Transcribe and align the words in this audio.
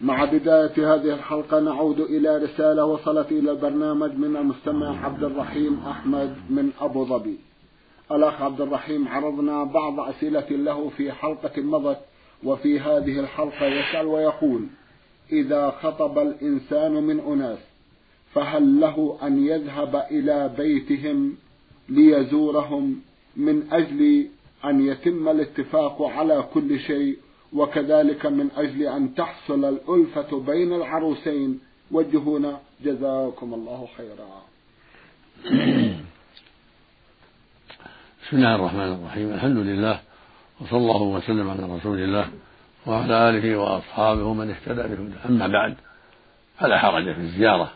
مع 0.00 0.24
بداية 0.24 0.94
هذه 0.94 1.14
الحلقة 1.14 1.60
نعود 1.60 2.00
إلى 2.00 2.36
رسالة 2.36 2.84
وصلت 2.84 3.32
إلى 3.32 3.50
البرنامج 3.50 4.14
من 4.14 4.36
المستمع 4.36 5.04
عبد 5.04 5.24
الرحيم 5.24 5.80
أحمد 5.86 6.36
من 6.50 6.70
أبو 6.80 7.04
ظبي. 7.04 7.38
الأخ 8.12 8.42
عبد 8.42 8.60
الرحيم 8.60 9.08
عرضنا 9.08 9.64
بعض 9.64 10.00
أسئلة 10.00 10.50
له 10.50 10.88
في 10.96 11.12
حلقة 11.12 11.62
مضت 11.62 11.98
وفي 12.44 12.80
هذه 12.80 13.20
الحلقة 13.20 13.66
يسأل 13.66 14.06
ويقول 14.06 14.66
إذا 15.32 15.70
خطب 15.70 16.18
الإنسان 16.18 16.92
من 16.92 17.20
أناس 17.20 17.58
فهل 18.34 18.80
له 18.80 19.18
أن 19.22 19.46
يذهب 19.46 20.06
إلى 20.10 20.54
بيتهم 20.58 21.36
ليزورهم 21.88 23.00
من 23.36 23.72
أجل 23.72 24.26
أن 24.64 24.86
يتم 24.86 25.28
الاتفاق 25.28 26.02
على 26.02 26.44
كل 26.54 26.80
شيء 26.80 27.16
وكذلك 27.52 28.26
من 28.26 28.50
أجل 28.56 28.82
أن 28.82 29.14
تحصل 29.14 29.64
الألفة 29.64 30.40
بين 30.40 30.72
العروسين. 30.72 31.60
وجهونا 31.90 32.60
جزاكم 32.84 33.54
الله 33.54 33.88
خيرا. 33.96 34.42
بسم 38.26 38.36
الله 38.36 38.54
الرحمن 38.54 38.92
الرحيم. 38.92 39.32
الحمد 39.32 39.56
لله 39.56 40.00
وصلى 40.60 40.78
الله 40.78 41.02
وسلم 41.02 41.50
على 41.50 41.76
رسول 41.76 41.98
الله 41.98 42.28
وعلى 42.86 43.28
آله 43.28 43.56
وأصحابه 43.56 44.24
ومن 44.24 44.50
اهتدى 44.50 44.82
بهداه. 44.82 45.26
أما 45.28 45.46
بعد 45.46 45.76
فلا 46.58 46.78
حرج 46.78 47.14
في 47.14 47.20
الزيارة 47.20 47.72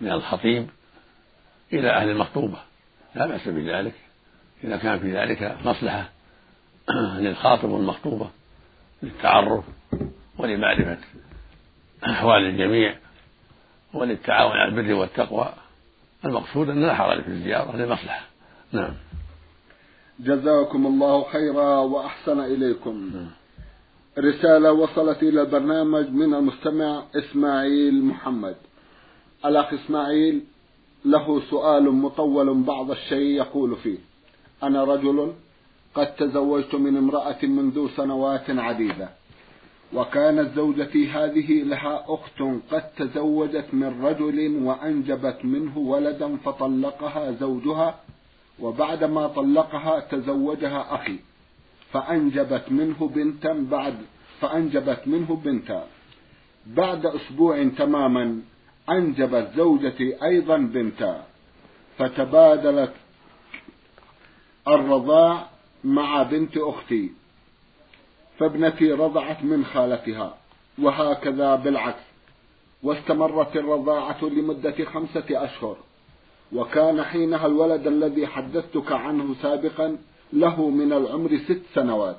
من 0.00 0.12
الخطيب 0.12 0.66
إلى 1.72 1.90
أهل 1.90 2.10
المخطوبة. 2.10 2.58
لا 3.14 3.26
بأس 3.26 3.48
بذلك. 3.48 3.94
إذا 4.64 4.76
كان 4.76 4.98
في 4.98 5.12
ذلك 5.12 5.56
مصلحة 5.64 6.08
للخاطب 7.18 7.68
والمخطوبة. 7.68 8.30
للتعرف 9.02 9.64
ولمعرفة 10.38 10.98
أحوال 12.04 12.44
الجميع 12.46 12.96
وللتعاون 13.94 14.52
على 14.52 14.68
البر 14.68 14.94
والتقوى. 14.94 15.52
المقصود 16.24 16.68
أن 16.68 16.82
لا 16.82 16.94
حرج 16.94 17.22
في 17.22 17.28
الزيارة 17.28 17.76
لمصلحة. 17.76 18.26
نعم. 18.72 18.94
جزاكم 20.20 20.86
الله 20.86 21.24
خيرا 21.32 21.76
وأحسن 21.76 22.40
إليكم. 22.40 23.10
رسالة 24.18 24.72
وصلت 24.72 25.22
إلى 25.22 25.42
البرنامج 25.42 26.10
من 26.10 26.34
المستمع 26.34 27.02
إسماعيل 27.16 28.04
محمد. 28.04 28.56
الأخ 29.44 29.74
إسماعيل 29.74 30.44
له 31.04 31.42
سؤال 31.50 31.92
مطول 31.92 32.62
بعض 32.62 32.90
الشيء 32.90 33.36
يقول 33.36 33.76
فيه. 33.76 33.98
أنا 34.62 34.84
رجل 34.84 35.32
قد 35.98 36.14
تزوجت 36.14 36.74
من 36.74 36.96
امرأة 36.96 37.42
منذ 37.42 37.88
سنوات 37.96 38.50
عديدة. 38.50 39.08
وكانت 39.94 40.54
زوجتي 40.56 41.08
هذه 41.08 41.62
لها 41.62 42.04
أخت 42.08 42.40
قد 42.70 42.84
تزوجت 42.96 43.66
من 43.72 44.04
رجل 44.04 44.62
وأنجبت 44.62 45.44
منه 45.44 45.78
ولدا 45.78 46.36
فطلقها 46.36 47.32
زوجها 47.32 48.00
وبعدما 48.60 49.26
طلقها 49.26 50.00
تزوجها 50.00 50.94
أخي 50.94 51.18
فأنجبت 51.92 52.64
منه 52.70 53.10
بنتا 53.14 53.52
بعد 53.70 53.94
فأنجبت 54.40 55.00
منه 55.06 55.40
بنتا. 55.44 55.86
بعد 56.66 57.06
أسبوع 57.06 57.64
تماما 57.78 58.40
أنجبت 58.90 59.48
زوجتي 59.56 60.24
أيضا 60.24 60.56
بنتا 60.56 61.24
فتبادلت 61.98 62.92
الرضاع 64.68 65.57
مع 65.88 66.22
بنت 66.22 66.56
أختي 66.56 67.10
فابنتي 68.38 68.92
رضعت 68.92 69.44
من 69.44 69.64
خالتها 69.64 70.36
وهكذا 70.82 71.54
بالعكس 71.54 72.02
واستمرت 72.82 73.56
الرضاعة 73.56 74.24
لمدة 74.24 74.84
خمسة 74.84 75.24
أشهر. 75.30 75.76
وكان 76.52 77.02
حينها 77.02 77.46
الولد 77.46 77.86
الذي 77.86 78.26
حدثتك 78.26 78.92
عنه 78.92 79.34
سابقا 79.42 79.96
له 80.32 80.68
من 80.68 80.92
العمر 80.92 81.38
ست 81.48 81.62
سنوات. 81.74 82.16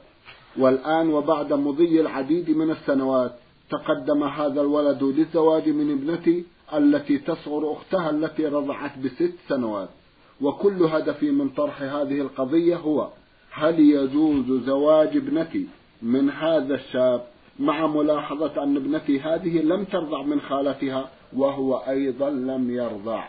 والآن 0.58 1.10
وبعد 1.10 1.54
مضي 1.54 2.02
العديد 2.02 2.50
من 2.50 2.72
السنوات 2.72 3.36
تقدم 3.70 4.24
هذا 4.24 4.62
الولد 4.62 5.04
للزواج 5.04 5.70
من 5.70 5.92
ابنتي 5.92 6.46
التي 6.74 7.18
تصغر 7.18 7.74
أختها 7.74 8.10
التي 8.10 8.46
رضعت 8.46 8.98
بست 8.98 9.34
سنوات. 9.50 9.90
وكل 10.42 10.84
هدفي 10.84 11.32
من 11.32 11.50
طرح 11.50 11.82
هذه 11.82 12.22
القضية 12.22 12.76
هو 12.76 13.10
هل 13.52 13.80
يجوز 13.80 14.64
زواج 14.66 15.18
ابنتي 15.18 15.68
من 16.02 16.30
هذا 16.30 16.76
الشاب 16.76 17.22
مع 17.60 17.88
ملاحظة 17.88 18.64
أن 18.64 18.76
ابنتي 18.76 19.20
هذه 19.20 19.62
لم 19.62 19.84
ترضع 19.84 20.22
من 20.22 20.42
خالتها 20.42 21.10
وهو 21.34 21.76
أيضا 21.76 22.30
لم 22.30 22.72
يرضع؟ 22.72 23.24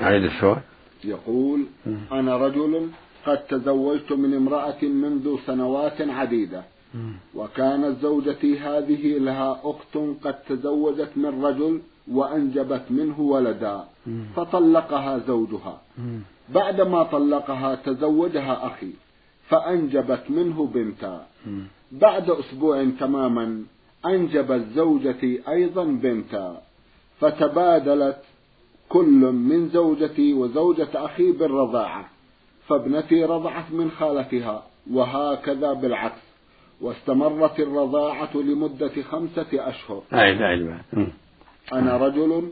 عيد 0.00 0.24
السؤال. 0.24 0.60
يقول 1.04 1.64
أنا 2.12 2.36
رجل 2.36 2.88
قد 3.26 3.38
تزوجت 3.38 4.12
من 4.12 4.34
امرأة 4.34 4.82
منذ 4.82 5.36
سنوات 5.46 6.00
عديدة. 6.00 6.62
وكانت 7.34 7.98
زوجتي 8.02 8.58
هذه 8.58 9.18
لها 9.18 9.60
أخت 9.64 9.96
قد 10.24 10.34
تزوجت 10.48 11.10
من 11.16 11.44
رجل 11.44 11.80
وأنجبت 12.10 12.82
منه 12.90 13.20
ولدا. 13.20 13.84
فطلقها 14.36 15.18
زوجها. 15.18 15.80
بعدما 16.54 17.02
طلقها 17.02 17.74
تزوجها 17.74 18.66
أخي 18.66 18.90
فأنجبت 19.48 20.22
منه 20.28 20.66
بنتا. 20.66 21.26
بعد 21.92 22.30
أسبوع 22.30 22.86
تماما 23.00 23.62
أنجبت 24.06 24.66
زوجتي 24.74 25.42
أيضا 25.48 25.84
بنتا. 25.84 26.62
فتبادلت 27.20 28.18
كل 28.88 29.32
من 29.32 29.68
زوجتي 29.68 30.34
وزوجة 30.34 30.88
أخي 30.94 31.32
بالرضاعة 31.32 32.08
فابنتي 32.68 33.24
رضعت 33.24 33.72
من 33.72 33.90
خالتها 33.90 34.62
وهكذا 34.90 35.72
بالعكس. 35.72 36.22
واستمرت 36.80 37.60
الرضاعة 37.60 38.36
لمدة 38.36 39.02
خمسة 39.02 39.46
أشهر. 39.52 40.02
أعد 40.12 40.42
أعد 40.42 40.80
أنا 41.72 41.96
رجل 41.96 42.48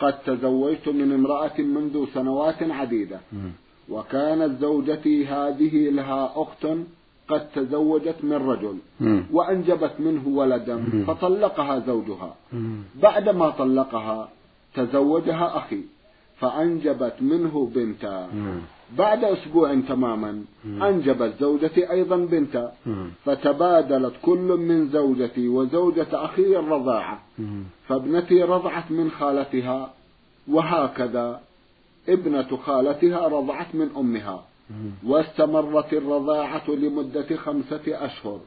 قد 0.00 0.14
تزوجت 0.22 0.88
من 0.88 1.12
امرأة 1.12 1.60
منذ 1.60 2.06
سنوات 2.14 2.62
عديدة. 2.62 3.20
وكانت 3.88 4.60
زوجتي 4.60 5.26
هذه 5.26 5.90
لها 5.90 6.32
أخت 6.36 6.66
قد 7.28 7.48
تزوجت 7.54 8.16
من 8.22 8.32
رجل 8.32 8.76
وأنجبت 9.32 9.94
منه 9.98 10.28
ولدا 10.28 11.04
فطلقها 11.06 11.78
زوجها. 11.78 12.36
بعدما 13.02 13.50
طلقها 13.50 14.28
تزوجها 14.74 15.58
أخي 15.58 15.80
فأنجبت 16.40 17.14
منه 17.20 17.70
بنتا. 17.74 18.28
بعد 18.98 19.24
أسبوع 19.24 19.80
تماما 19.88 20.44
أنجبت 20.66 21.32
زوجتي 21.40 21.90
أيضا 21.90 22.16
بنتا. 22.16 22.72
فتبادلت 23.24 24.12
كل 24.22 24.38
من 24.38 24.88
زوجتي 24.88 25.48
وزوجة 25.48 26.06
أخي 26.12 26.56
الرضاعة. 26.56 27.22
فابنتي 27.88 28.42
رضعت 28.42 28.90
من 28.90 29.10
خالتها 29.10 29.94
وهكذا 30.48 31.40
ابنة 32.08 32.56
خالتها 32.56 33.28
رضعت 33.28 33.74
من 33.74 33.88
أمها. 33.96 34.44
واستمرت 35.06 35.92
الرضاعة 35.92 36.70
لمدة 36.70 37.36
خمسة 37.36 37.82
أشهر. 37.86 38.40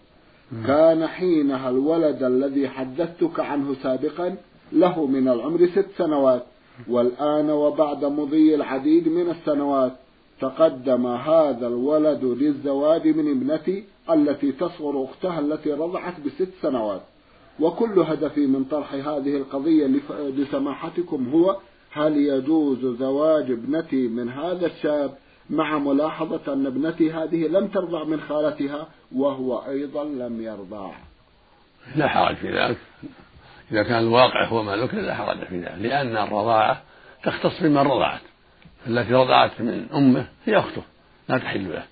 كان 0.68 1.08
حينها 1.08 1.70
الولد 1.70 2.24
الذي 2.24 2.70
حدثتك 2.70 3.40
عنه 3.40 3.76
سابقا 3.84 4.36
له 4.72 5.06
من 5.06 5.28
العمر 5.28 5.68
ست 5.68 5.88
سنوات. 5.98 6.44
والآن 6.90 7.50
وبعد 7.50 8.06
مضي 8.06 8.56
العديد 8.56 9.08
من 9.08 9.30
السنوات 9.30 9.94
تقدم 10.42 11.08
هذا 11.08 11.68
الولد 11.68 12.24
للزواج 12.24 13.08
من 13.08 13.32
ابنتي 13.32 13.84
التي 14.10 14.52
تصغر 14.52 15.04
أختها 15.04 15.40
التي 15.40 15.72
رضعت 15.72 16.20
بست 16.20 16.50
سنوات. 16.62 17.02
وكل 17.60 18.00
هدفي 18.00 18.48
من 18.48 18.64
طرح 18.64 18.94
هذه 18.94 19.38
القضية 19.38 19.88
لسماحتكم 20.10 21.30
هو 21.34 21.58
هل 21.92 22.18
يجوز 22.18 22.86
زواج 23.00 23.52
ابنتي 23.52 24.08
من 24.08 24.30
هذا 24.30 24.66
الشاب 24.66 25.12
مع 25.50 25.78
ملاحظة 25.78 26.54
أن 26.54 26.66
ابنتي 26.66 27.12
هذه 27.12 27.48
لم 27.48 27.68
ترضع 27.68 28.04
من 28.04 28.22
خالتها 28.22 28.88
وهو 29.16 29.58
أيضا 29.58 30.04
لم 30.04 30.42
يرضع؟ 30.42 30.92
لا 31.96 32.08
حرج 32.08 32.36
في 32.36 32.52
ذلك. 32.52 32.78
إذا 33.72 33.84
كان 33.84 34.00
الواقع 34.00 34.46
هو 34.46 34.64
ما 34.64 34.76
ذكر 34.76 34.98
لا 34.98 35.16
حرج 35.16 35.44
في 35.44 35.60
ذلك 35.60 35.76
لأن 35.78 36.18
الرضاعة 36.18 36.82
تختص 37.24 37.62
بمن 37.62 37.78
رضعت. 37.78 38.22
التي 38.88 39.14
رضعت 39.14 39.62
من 39.62 39.88
أمه 39.94 40.28
هي 40.46 40.58
أخته 40.58 40.82
لا 41.30 41.38
تحل 41.38 41.70
له. 41.74 41.84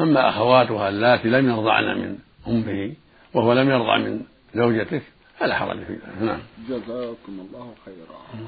أما 0.00 0.28
أخواتها 0.28 0.88
اللاتي 0.88 1.28
لم 1.28 1.48
يرضعن 1.48 1.98
من 1.98 2.18
أمه 2.48 2.94
وهو 3.34 3.52
لم 3.52 3.70
يرضع 3.70 3.98
من 3.98 4.20
زوجته 4.54 5.00
فلا 5.38 5.54
حرج 5.54 5.78
في 5.78 5.92
ذلك 5.92 6.22
نعم. 6.22 6.38
جزاكم 6.68 7.46
الله 7.48 7.74
خيرا. 7.84 8.44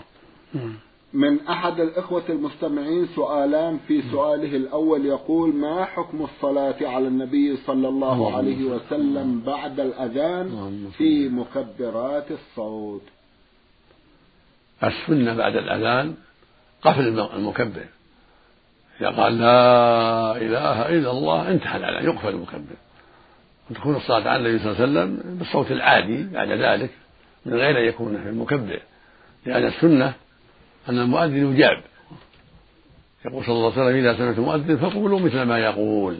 من 1.13 1.41
أحد 1.41 1.81
الإخوة 1.81 2.23
المستمعين 2.29 3.07
سؤالان 3.07 3.79
في 3.89 4.03
سؤاله 4.11 4.57
الأول 4.57 5.07
يقول 5.07 5.55
ما 5.55 5.85
حكم 5.85 6.25
الصلاة 6.25 6.77
على 6.81 7.09
النبي 7.09 7.57
صلى 7.57 7.89
الله 7.89 8.37
عليه 8.37 8.65
وسلم 8.65 9.41
بعد 9.41 9.81
الأذان 9.81 10.91
في 10.99 11.29
مكبرات 11.29 12.27
الصوت؟ 12.31 13.03
السنة 14.85 15.35
بعد 15.35 15.57
الأذان 15.57 16.15
قفل 16.87 17.21
المكبر. 17.37 17.85
إذا 19.01 19.09
قال 19.09 19.39
لا 19.39 20.37
إله 20.37 20.89
إلا 20.89 21.11
الله 21.11 21.51
انتهى 21.51 21.77
الأذان 21.77 22.05
يقفل 22.05 22.29
المكبر. 22.29 22.77
وتكون 23.71 23.97
الصلاة 23.97 24.31
على 24.31 24.37
النبي 24.37 24.59
صلى 24.59 24.73
الله 24.73 24.83
عليه 24.83 24.93
وسلم 24.93 25.39
بالصوت 25.39 25.71
العادي 25.71 26.23
بعد 26.23 26.49
ذلك 26.49 26.91
من 27.47 27.55
غير 27.55 27.79
أن 27.79 27.85
يكون 27.85 28.23
في 28.23 28.29
المكبر. 28.29 28.81
لأن 29.47 29.67
السنة 29.67 30.15
أن 30.89 30.99
المؤذن 30.99 31.53
يجاب. 31.53 31.83
يقول 33.25 33.45
صلى 33.45 33.55
الله 33.55 33.73
عليه 33.73 33.83
وسلم 33.83 33.97
إذا 33.97 34.17
سمعت 34.17 34.39
مؤذن 34.39 34.77
فقولوا 34.77 35.21
مثل 35.21 35.43
ما 35.43 35.59
يقول. 35.59 36.19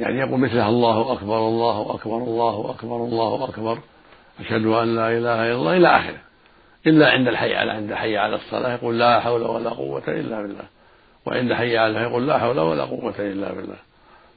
يعني 0.00 0.18
يقول 0.18 0.40
مثلها 0.40 0.68
الله 0.68 1.12
أكبر 1.12 1.38
الله 1.38 1.94
أكبر 1.94 2.16
الله 2.16 2.70
أكبر 2.70 2.96
الله 2.96 3.44
أكبر. 3.48 3.78
أشهد 4.40 4.66
أن 4.66 4.94
لا 4.96 5.08
إله 5.08 5.46
إلا 5.46 5.54
الله 5.54 5.76
إلى 5.76 5.88
آخره. 5.88 6.29
إلا 6.86 7.10
عند 7.10 7.28
الحي 7.28 7.54
على 7.54 7.72
عند 7.72 7.90
الحي 7.90 8.16
على 8.16 8.36
الصلاة 8.36 8.72
يقول 8.72 8.98
لا 8.98 9.20
حول 9.20 9.42
ولا 9.42 9.70
قوة 9.70 10.02
إلا 10.08 10.42
بالله. 10.42 10.64
وعند 11.26 11.52
حي 11.52 11.76
على 11.76 12.00
يقول 12.00 12.26
لا 12.26 12.38
حول 12.38 12.58
ولا 12.60 12.84
قوة 12.84 13.14
إلا 13.18 13.52
بالله. 13.52 13.76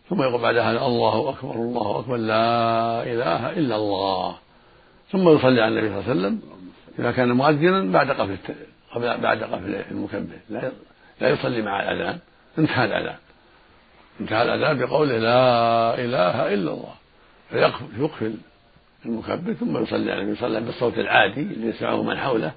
ثم 0.09 0.21
يقول 0.21 0.41
بعد 0.41 0.57
هذا 0.57 0.85
الله 0.85 1.29
أكبر 1.29 1.55
الله 1.55 1.99
أكبر 1.99 2.17
لا 2.17 3.03
إله 3.03 3.49
إلا 3.49 3.75
الله. 3.75 4.35
ثم 5.11 5.29
يصلي 5.29 5.61
على 5.61 5.79
النبي 5.79 5.87
صلى 5.89 5.99
الله 5.99 6.09
عليه 6.09 6.19
وسلم 6.19 6.41
إذا 6.99 7.11
كان 7.11 7.31
مؤذنا 7.31 7.91
بعد 7.91 8.11
قفل 8.11 8.37
بعد 8.95 9.43
قفل 9.43 9.81
المكبر. 9.91 10.37
لا 10.49 10.71
لا 11.21 11.29
يصلي 11.29 11.61
مع 11.61 11.79
الأذان 11.79 12.19
انتهى 12.57 12.85
الأذان. 12.85 13.17
انتهى 14.21 14.43
الأذان 14.43 14.77
بقوله 14.77 15.17
لا 15.17 15.95
إله 15.95 16.53
إلا 16.53 16.71
الله. 16.71 16.93
فيقفل 17.49 18.33
المكبر 19.05 19.53
ثم 19.53 19.83
يصلي 19.83 20.11
على 20.11 20.21
النبي 20.21 20.37
يصلي 20.37 20.61
بالصوت 20.61 20.97
العادي 20.97 21.41
اللي 21.41 21.67
يسمعه 21.67 22.03
من 22.03 22.17
حوله 22.17 22.51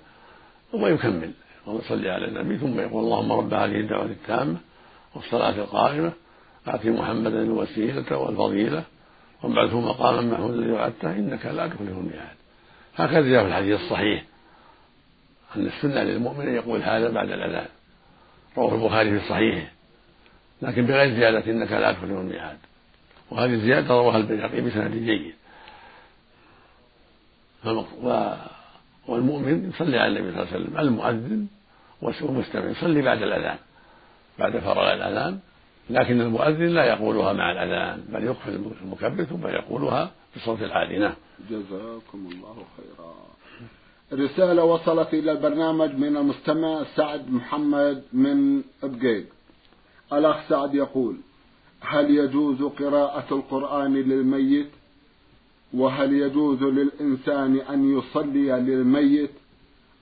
ثم 0.73 0.87
يكمل. 0.87 1.31
ويصلي 1.67 2.11
على 2.11 2.29
النبي 2.29 2.59
ثم 2.59 2.81
يقول 2.81 3.05
اللهم 3.05 3.33
رب 3.33 3.55
هذه 3.55 3.81
الدعوة 3.81 4.05
التامة 4.05 4.57
والصلاة 5.15 5.51
القائمة 5.51 6.13
آت 6.67 6.87
محمدا 6.87 7.43
الوسيلة 7.43 8.19
والفضيلة 8.19 8.83
وابعثه 9.43 9.81
مقاما 9.81 10.21
محمودا 10.21 10.55
الذي 10.55 10.73
وعدته 10.73 11.13
إنك 11.13 11.47
لا 11.47 11.67
تخلف 11.67 11.99
الميعاد. 11.99 12.37
هكذا 12.97 13.21
جاء 13.21 13.43
في 13.43 13.49
الحديث 13.49 13.81
الصحيح 13.81 14.25
أن 15.57 15.67
السنة 15.67 16.03
للمؤمن 16.03 16.55
يقول 16.55 16.83
هذا 16.83 17.11
بعد 17.11 17.31
الأذان. 17.31 17.69
رواه 18.57 18.75
البخاري 18.75 19.21
في 19.21 19.29
صحيحه. 19.29 19.67
لكن 20.63 20.87
بغير 20.87 21.15
زيادة 21.15 21.51
إنك 21.53 21.73
لا 21.73 21.93
تخلف 21.93 22.11
الميعاد. 22.11 22.59
وهذه 23.31 23.55
الزيادة 23.55 23.89
رواها 23.89 24.17
البيهقي 24.17 24.61
بسند 24.61 24.95
جيد. 24.95 25.35
والمؤمن 29.09 29.69
يصلي 29.69 29.99
على 29.99 30.19
النبي 30.19 30.33
صلى 30.33 30.43
الله 30.43 30.53
عليه 30.53 30.65
وسلم 30.65 30.79
المؤذن 30.79 31.47
والمستمع 32.03 32.71
يصلي 32.71 33.03
بعد 33.03 33.23
الأذان 33.23 33.59
بعد 34.39 34.59
فراغ 34.59 34.93
الأذان 34.93 35.39
لكن 35.91 36.21
المؤذن 36.21 36.69
لا 36.69 36.85
يقولها 36.85 37.33
مع 37.33 37.53
الأذان 37.53 38.05
بل 38.09 38.25
يقفل 38.25 38.61
المكبر 38.83 39.25
ثم 39.25 39.47
يقولها 39.47 40.11
بصوت 40.37 40.63
العادي 40.63 40.99
نعم 40.99 41.15
جزاكم 41.51 42.29
الله 42.33 42.57
خيرا. 42.77 43.15
رسالة 44.13 44.65
وصلت 44.65 45.15
إلى 45.15 45.33
البرنامج 45.33 45.95
من 45.95 46.17
المستمع 46.17 46.85
سعد 46.97 47.31
محمد 47.31 48.03
من 48.13 48.63
بقيق 48.83 49.27
الأخ 50.13 50.49
سعد 50.49 50.75
يقول 50.75 51.17
هل 51.81 52.11
يجوز 52.11 52.63
قراءة 52.63 53.35
القرآن 53.35 53.95
للميت؟ 53.95 54.71
وهل 55.75 56.13
يجوز 56.13 56.63
للإنسان 56.63 57.57
أن 57.57 57.99
يصلي 57.99 58.53
للميت؟ 58.53 59.31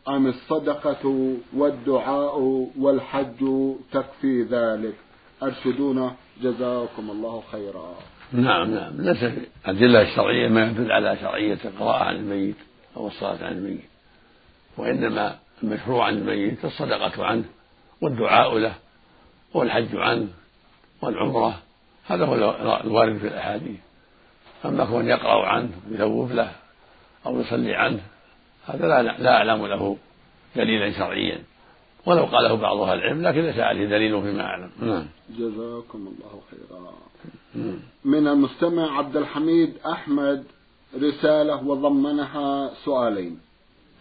أم 0.08 0.26
الصدقة 0.26 1.36
والدعاء 1.56 2.38
والحج 2.78 3.72
تكفي 3.92 4.42
ذلك؟ 4.42 4.94
أرشدونا 5.42 6.14
جزاكم 6.42 7.10
الله 7.10 7.42
خيرا. 7.52 7.94
نعم 8.32 8.74
نعم. 8.74 8.92
ليس 9.00 9.22
الأدلة 9.22 10.02
الشرعية 10.02 10.48
ما 10.48 10.70
يدل 10.70 10.92
على 10.92 11.16
شرعية 11.20 11.58
القراءة 11.64 12.04
عن 12.04 12.16
الميت 12.16 12.56
أو 12.96 13.06
الصلاة 13.06 13.44
عن 13.44 13.52
الميت. 13.52 13.84
وإنما 14.76 15.36
المشروع 15.62 16.06
عن 16.06 16.18
الميت 16.18 16.64
الصدقة 16.64 17.24
عنه 17.24 17.44
والدعاء 18.00 18.58
له 18.58 18.74
والحج 19.54 19.96
عنه 19.96 20.28
والعمرة. 21.02 21.58
هذا 22.06 22.24
هو 22.24 22.34
الوارد 22.84 23.18
في 23.18 23.28
الأحاديث. 23.28 23.80
أما 24.64 24.84
كون 24.84 25.08
يقرأ 25.08 25.46
عنه 25.46 25.70
ويثوب 25.90 26.32
له 26.32 26.52
أو 27.26 27.40
يصلي 27.40 27.74
عنه 27.74 28.00
هذا 28.66 28.88
لا, 28.88 29.02
لا 29.02 29.36
أعلم 29.36 29.66
له 29.66 29.96
دليلا 30.56 30.98
شرعيا. 30.98 31.42
ولو 32.06 32.24
قاله 32.24 32.54
بعض 32.54 32.80
أهل 32.80 32.98
العلم 32.98 33.22
لكن 33.22 33.40
ليس 33.40 33.58
عليه 33.58 33.86
دليل 33.86 34.22
فيما 34.22 34.42
أعلم. 34.42 34.70
نعم. 34.80 35.06
جزاكم 35.38 35.98
الله 35.98 36.40
خيرا. 36.50 36.92
من 38.04 38.28
المستمع 38.28 38.98
عبد 38.98 39.16
الحميد 39.16 39.74
أحمد 39.86 40.44
رسالة 41.02 41.68
وضمنها 41.68 42.70
سؤالين. 42.84 43.40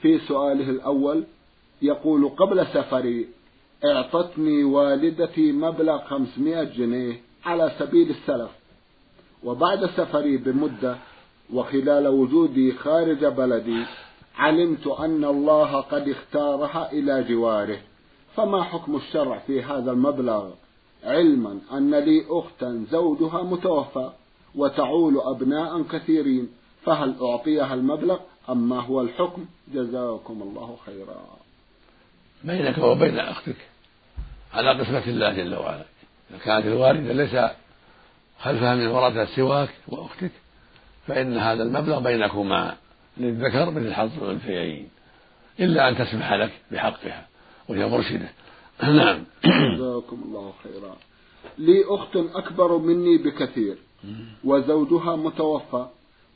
في 0.02 0.20
سؤاله 0.20 0.70
الأول 0.70 1.24
يقول 1.82 2.30
قبل 2.30 2.68
سفري 2.68 3.28
اعطتني 3.86 4.64
والدتي 4.64 5.52
مبلغ 5.52 6.04
500 6.04 6.64
جنيه 6.64 7.22
على 7.46 7.72
سبيل 7.80 8.10
السلف. 8.10 8.50
وبعد 9.46 9.86
سفري 9.86 10.38
بمدة 10.38 10.98
وخلال 11.54 12.08
وجودي 12.08 12.72
خارج 12.72 13.26
بلدي 13.26 13.86
علمت 14.38 14.88
أن 14.88 15.24
الله 15.24 15.82
قد 15.82 16.10
اختارها 16.10 16.92
إلى 16.92 17.24
جواره. 17.24 17.78
فما 18.36 18.64
حكم 18.64 18.96
الشرع 18.96 19.40
في 19.40 19.64
هذا 19.64 19.92
المبلغ؟ 19.92 20.50
علما 21.04 21.60
أن 21.74 21.96
لي 21.96 22.26
أختا 22.30 22.86
زوجها 22.92 23.44
متوفى 23.44 24.10
وتعول 24.56 25.22
أبناء 25.22 25.82
كثيرين 25.82 26.50
فهل 26.86 27.16
أعطيها 27.22 27.74
المبلغ 27.74 28.20
أم 28.50 28.70
ما 28.70 28.80
هو 28.80 29.02
الحكم؟ 29.02 29.46
جزاكم 29.74 30.42
الله 30.42 30.78
خيرا. 30.86 31.16
بينك 32.44 32.78
وبين 32.78 33.20
أختك 33.20 33.56
على 34.54 34.70
قسمة 34.80 35.08
الله 35.08 35.34
جل 35.34 35.56
وعلا. 35.56 35.86
إذا 36.32 36.38
كانت 36.46 36.66
الوالدة 36.66 37.14
ليس 37.14 37.52
خلفها 38.44 38.76
من 38.76 38.88
ورثة 38.88 39.26
سواك 39.36 39.70
وأختك؟ 39.88 40.32
فإن 41.08 41.38
هذا 41.38 41.64
المبلغ 41.64 42.00
بينكما 42.00 42.76
للذكر 43.18 43.72
مثل 43.72 43.94
حظ 43.94 44.24
الأنثيين 44.24 44.90
إلا 45.60 45.90
أن 45.90 45.98
تسمح 45.98 46.34
لك 46.34 46.52
بحقها 46.72 47.28
وهي 47.70 47.86
مرشدة. 47.86 48.30
نعم. 48.84 49.24
جزاكم 49.46 50.22
الله 50.26 50.54
خيرا. 50.64 50.96
لي 51.58 51.84
أخت 51.88 52.16
أكبر 52.16 52.78
مني 52.78 53.18
بكثير 53.18 53.78
وزوجها 54.44 55.16
متوفى 55.16 55.88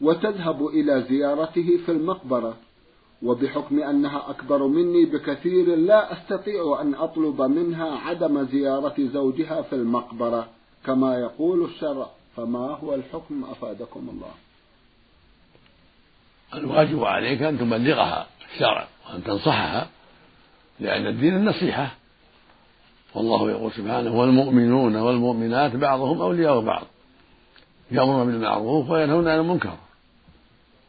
وتذهب 0.02 0.68
إلى 0.68 1.06
زيارته 1.10 1.80
في 1.86 1.92
المقبرة 1.92 2.58
وبحكم 3.24 3.80
أنها 3.80 4.30
أكبر 4.30 4.68
مني 4.68 5.06
بكثير 5.06 5.76
لا 5.76 6.14
أستطيع 6.14 6.82
أن 6.82 6.96
أطلب 6.96 7.42
منها 7.42 7.98
عدم 7.98 8.44
زيارة 8.44 8.96
زوجها 9.14 9.62
في 9.62 9.76
المقبرة. 9.76 10.57
كما 10.88 11.16
يقول 11.16 11.66
الشرع 11.66 12.08
فما 12.36 12.60
هو 12.60 12.96
الحكم 12.96 13.44
أفادكم 13.44 14.10
الله؟ 14.10 14.32
الواجب 16.54 17.04
عليك 17.04 17.42
أن 17.42 17.60
تبلغها 17.60 18.28
الشرع 18.54 18.88
وأن 19.10 19.24
تنصحها 19.24 19.88
لأن 20.80 21.08
الدين 21.08 21.36
النصيحة. 21.36 21.96
والله 23.16 23.52
يقول 23.52 23.72
سبحانه 23.72 24.16
والمؤمنون 24.20 24.96
والمؤمنات 24.96 25.76
بعضهم 25.76 26.22
أولياء 26.22 26.60
بعض 26.60 26.84
يأمرون 27.92 28.28
بالمعروف 28.28 28.90
وينهون 28.90 29.28
عن 29.28 29.40
المنكر. 29.40 29.78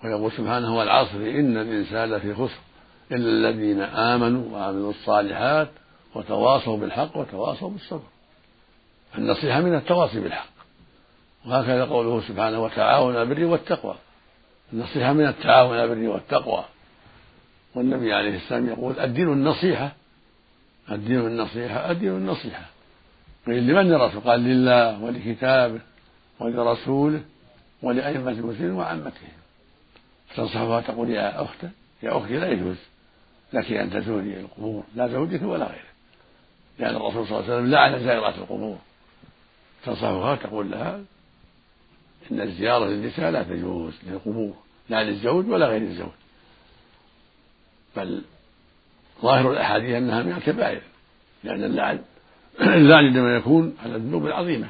ويقول 0.04 0.32
سبحانه 0.32 0.76
والعصر 0.76 1.16
إن 1.16 1.56
الإنسان 1.56 2.10
لفي 2.10 2.34
خسر 2.34 2.60
إلا 3.12 3.50
الذين 3.50 3.80
آمنوا 3.80 4.52
وعملوا 4.52 4.90
الصالحات 4.90 5.68
وتواصوا 6.14 6.76
بالحق 6.76 7.16
وتواصوا 7.16 7.70
بالصبر. 7.70 8.17
النصيحة 9.18 9.60
من 9.60 9.74
التواصي 9.74 10.20
بالحق. 10.20 10.48
وهكذا 11.46 11.84
قوله 11.84 12.20
سبحانه 12.28 12.60
وتعاون 12.60 13.16
على 13.16 13.22
البر 13.22 13.44
والتقوى. 13.44 13.94
النصيحة 14.72 15.12
من 15.12 15.26
التعاون 15.26 15.78
على 15.78 15.92
البر 15.92 16.08
والتقوى. 16.08 16.64
والنبي 17.74 18.14
عليه 18.14 18.36
السلام 18.36 18.68
يقول 18.68 19.00
الدين 19.00 19.32
النصيحة. 19.32 19.92
الدين 20.90 21.18
النصيحة 21.18 21.90
الدين 21.90 22.10
النصيحة. 22.10 22.64
قيل 23.46 23.66
لمن 23.66 23.94
الرسول؟ 23.94 24.20
قال 24.20 24.40
لله 24.40 25.02
ولكتابه 25.02 25.80
ولرسوله 26.40 27.20
ولأئمة 27.82 28.30
المسلمين 28.30 28.72
وعامتهم. 28.72 29.38
تنصحها 30.36 30.80
تقول 30.80 31.10
يا 31.10 31.42
أخت 31.42 31.64
يا 32.02 32.18
أختي 32.18 32.36
لا 32.36 32.48
يجوز 32.48 32.76
لك 33.52 33.72
أن 33.72 33.90
تزوري 33.90 34.40
القبور 34.40 34.84
لا 34.94 35.08
زوجك 35.08 35.42
ولا 35.42 35.64
غيره. 35.64 35.88
لأن 36.78 36.96
الرسول 36.96 37.26
صلى 37.26 37.38
الله 37.38 37.44
عليه 37.44 37.54
وسلم 37.54 37.70
لعن 37.70 38.04
زائرات 38.04 38.34
القبور. 38.34 38.78
تنصحها 39.84 40.36
تقول 40.36 40.70
لها 40.70 41.00
إن 42.30 42.40
الزيارة 42.40 42.84
للنساء 42.84 43.30
لا 43.30 43.42
تجوز 43.42 43.94
للقبور 44.06 44.54
لا 44.88 45.04
للزوج 45.04 45.48
ولا 45.48 45.66
غير 45.66 45.82
الزوج. 45.82 46.08
بل 47.96 48.22
ظاهر 49.22 49.52
الأحاديث 49.52 49.94
أنها 49.94 50.22
من 50.22 50.32
الكبائر 50.32 50.80
لأن 51.44 51.64
اللعن 51.64 51.98
اللعن 52.60 53.04
عندما 53.04 53.36
يكون 53.36 53.76
على 53.82 53.96
الذنوب 53.96 54.26
العظيمة. 54.26 54.68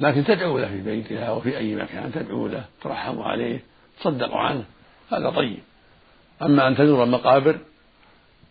لكن 0.00 0.24
تدعو 0.24 0.58
له 0.58 0.68
في 0.68 0.80
بيتها 0.80 1.30
وفي 1.30 1.58
أي 1.58 1.74
مكان 1.74 2.12
تدعو 2.12 2.46
له 2.46 2.64
ترحم 2.82 3.20
عليه 3.20 3.60
تصدق 4.00 4.34
عنه 4.34 4.64
هذا 5.12 5.30
طيب. 5.30 5.58
أما 6.42 6.68
أن 6.68 6.76
تزور 6.76 7.04
المقابر 7.04 7.58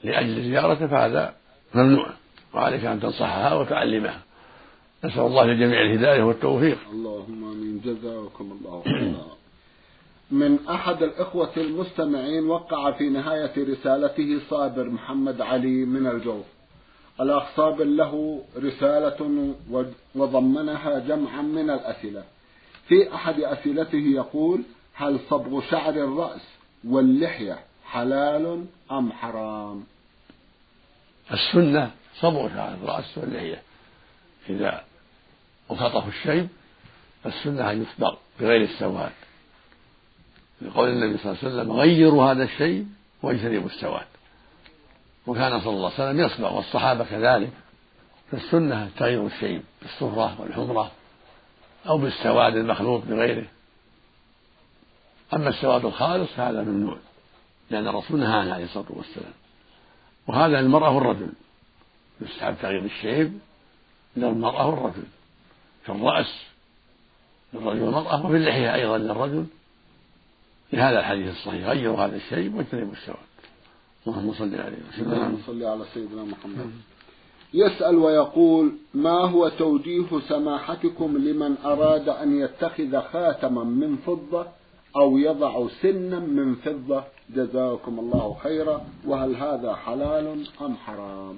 لأجل 0.04 0.42
زيارته 0.44 0.88
فهذا 0.88 1.34
ممنوع 1.74 2.10
وعليك 2.54 2.86
أن 2.86 3.00
تنصحها 3.00 3.54
وتعلمها. 3.54 4.22
نسأل 5.06 5.20
الله 5.20 5.46
للجميع 5.46 5.82
الهداية 5.82 6.24
والتوفيق. 6.24 6.78
اللهم 6.92 7.44
آمين. 7.44 7.82
جزاكم 7.86 8.58
الله 8.60 8.84
خيرا. 8.84 9.38
من 10.32 10.68
أحد 10.68 11.04
الإخوة 11.04 11.52
المستمعين 11.58 12.46
وقع 12.48 12.92
في 12.92 13.10
نهاية 13.10 13.52
رسالته 13.58 14.40
صابر 14.50 14.90
محمد 14.90 15.42
علي 15.42 15.86
من 15.86 16.08
الجوف. 16.08 16.46
الأخ 17.22 17.56
صابر 17.56 17.84
له 17.84 18.44
رسالة 18.58 19.54
وضمنها 20.16 21.00
جمعا 21.00 21.42
من 21.42 21.70
الأسئلة. 21.70 22.24
في 22.88 23.16
أحد 23.16 23.40
أسئلته 23.40 23.98
يقول 23.98 24.62
هل 24.94 25.20
صبغ 25.30 25.62
شعر 25.62 25.94
الرأس 25.94 26.42
واللحية 26.88 27.60
حلال 27.86 28.66
أم 28.92 29.12
حرام؟ 29.12 29.84
السنة 31.32 31.92
صبغ 32.20 32.50
شعر 32.50 32.74
الرأس 32.74 33.18
واللحية. 33.18 33.62
إذا 34.50 34.84
وخطف 35.72 36.08
الشيب 36.08 36.48
فالسنة 37.24 37.72
أن 37.72 37.82
يصبغ 37.82 38.16
بغير 38.40 38.62
السواد. 38.62 39.12
لقول 40.62 40.90
النبي 40.90 41.18
صلى 41.18 41.32
الله 41.32 41.44
عليه 41.44 41.54
وسلم 41.54 41.72
غيروا 41.72 42.32
هذا 42.32 42.44
الشيب 42.44 42.88
واجتنبوا 43.24 43.70
السواد. 43.70 44.06
وكان 45.28 45.62
صلى 45.62 45.74
الله 45.74 45.92
عليه 46.00 46.10
وسلم 46.10 46.20
يصبغ 46.20 46.56
والصحابة 46.56 47.04
كذلك. 47.04 47.52
فالسنة 48.32 48.90
تغيير 48.98 49.26
الشيب 49.26 49.62
بالصفرة 49.82 50.42
والحمرة 50.42 50.92
أو 51.88 51.98
بالسواد 51.98 52.56
المخلوط 52.56 53.04
بغيره. 53.06 53.48
أما 55.34 55.50
السواد 55.50 55.86
الخالص 55.86 56.32
فهذا 56.32 56.64
ممنوع 56.64 56.98
لأن 57.70 57.88
الرسول 57.88 58.20
نهى 58.20 58.52
عليه 58.52 58.64
الصلاة 58.64 58.86
والسلام. 58.90 59.34
وهذا 60.28 60.62
للمرأة 60.62 60.90
والرجل 60.90 61.30
يستحب 62.22 62.56
تغيير 62.62 62.86
الشيب 62.86 63.40
للمرأة 64.18 64.68
والرجل. 64.68 65.04
في 65.94 66.00
الرأس 66.00 66.46
للرجل 67.54 67.82
والمرأة 67.82 68.26
وفي 68.26 68.38
اللحية 68.38 68.76
أيضا 68.76 68.98
للرجل. 68.98 69.46
لهذا 70.74 71.00
الحديث 71.00 71.30
الصحيح 71.30 71.68
غيروا 71.68 71.98
هذا 71.98 72.16
الشيء 72.16 72.56
واجتنبوا 72.56 72.94
السواد 72.94 73.18
اللهم 74.08 74.34
صل 74.34 74.56
عليه 74.56 74.78
وسلم. 74.90 75.12
اللهم 75.12 75.38
صل 75.48 75.64
على 75.64 75.86
سيدنا 75.94 76.24
محمد. 76.24 76.72
يسأل 77.54 77.96
ويقول 77.96 78.72
ما 78.94 79.20
هو 79.30 79.50
توجيه 79.50 80.20
سماحتكم 80.30 81.18
لمن 81.18 81.58
أراد 81.66 82.10
أن 82.10 82.40
يتخذ 82.42 83.02
خاتما 83.02 83.64
من 83.64 83.98
فضة 83.98 84.48
أو 84.96 85.18
يضع 85.18 85.68
سنا 85.82 86.20
من 86.20 86.56
فضة؟ 86.56 87.04
جزاكم 87.30 88.00
الله 88.00 88.38
خيرا. 88.44 88.86
وهل 89.06 89.36
هذا 89.36 89.76
حلال 89.76 90.48
أم 90.62 90.76
حرام؟ 90.76 91.38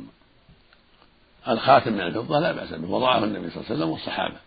الخاتم 1.48 1.94
من 1.94 2.02
الفضة 2.02 2.40
لا 2.40 2.52
بأس 2.52 2.74
به 2.74 2.92
وضعه 2.92 3.24
النبي 3.24 3.50
صلى 3.50 3.56
الله 3.56 3.66
عليه 3.66 3.76
وسلم 3.76 3.90
والصحابة. 3.90 4.38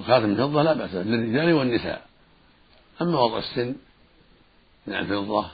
الخاتم 0.00 0.24
من 0.24 0.32
الفضة 0.32 0.62
لا 0.62 0.72
بأس 0.72 0.90
به 0.90 1.02
للرجال 1.02 1.52
والنساء. 1.52 2.02
أما 3.02 3.18
وضع 3.18 3.38
السن 3.38 3.74
من 4.86 4.94
الفضة 4.94 5.46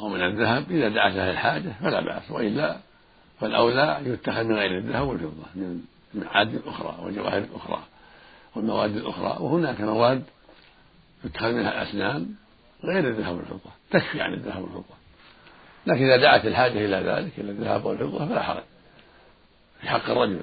أو 0.00 0.08
من 0.08 0.24
الذهب 0.24 0.70
إذا 0.70 0.88
دعت 0.88 1.12
له 1.12 1.30
الحاجة 1.30 1.72
فلا 1.80 2.00
بأس 2.00 2.30
وإلا 2.30 2.76
فالأولى 3.40 4.00
يتخذ 4.04 4.44
من 4.44 4.56
غير 4.56 4.78
الذهب 4.78 5.08
والفضة 5.08 5.46
من 5.54 5.84
المعادن 6.14 6.56
الأخرى 6.56 6.96
والجواهر 7.02 7.38
الأخرى 7.38 7.82
والمواد 8.54 8.96
الأخرى 8.96 9.36
وهناك 9.40 9.80
مواد 9.80 10.22
يتخذ 11.24 11.52
منها 11.52 11.82
الأسنان 11.82 12.34
غير 12.84 13.08
الذهب 13.08 13.36
والفضة 13.36 13.70
تكفي 13.90 14.20
عن 14.20 14.34
الذهب 14.34 14.62
والفضة. 14.62 14.94
لكن 15.86 16.04
إذا 16.04 16.16
دعت 16.16 16.46
الحاجة 16.46 16.84
إلى 16.84 16.96
ذلك 16.96 17.38
إلى 17.38 17.50
الذهب 17.50 17.84
والفضة 17.84 18.26
فلا 18.26 18.42
حرج. 18.42 18.62
في 19.84 19.90
حق 19.90 20.10
الرجل. 20.10 20.40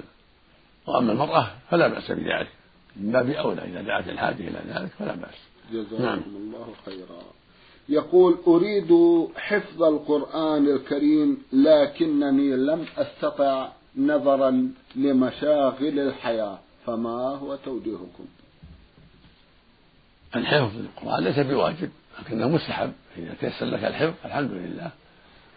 وأما 0.88 1.12
المرأة 1.12 1.52
فلا 1.70 1.88
بأس 1.88 2.12
بذلك. 2.12 2.48
من 2.96 3.12
باب 3.12 3.30
أولى 3.30 3.62
إذا 3.62 3.82
دعت 3.82 4.10
الحاجة 4.10 4.48
إلى 4.48 4.60
ذلك 4.68 4.90
فلا 5.00 5.16
بأس. 5.16 5.36
جزاكم 5.72 6.04
نعم. 6.04 6.22
الله 6.36 6.74
خيرا. 6.86 7.22
يقول 7.90 8.38
أريد 8.48 8.92
حفظ 9.36 9.84
القرآن 9.84 10.68
الكريم 10.68 11.44
لكنني 11.54 12.56
لم 12.56 12.86
أستطع 12.98 13.70
نظرا 13.98 14.72
لمشاغل 14.96 16.00
الحياة. 16.00 16.60
فما 16.86 17.36
هو 17.36 17.56
توجيهكم؟ 17.56 18.26
الحفظ 20.36 20.80
القرآن 20.80 21.24
ليس 21.24 21.40
بواجب 21.40 21.90
لكنه 22.20 22.50
مستحب. 22.50 22.92
إذا 23.18 23.34
تيسر 23.40 23.66
لك 23.66 23.84
الحفظ 23.84 24.14
الحمد 24.26 24.52
لله. 24.52 24.92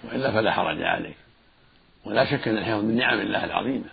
وإلا 0.05 0.33
فلا 0.33 0.53
حرج 0.53 0.83
عليك. 0.83 1.17
ولا 2.05 2.25
شك 2.25 2.49
أن 2.49 2.59
الحفظ 2.59 2.85
من 2.85 2.97
نعم 2.97 3.21
الله 3.21 3.45
العظيمة. 3.45 3.89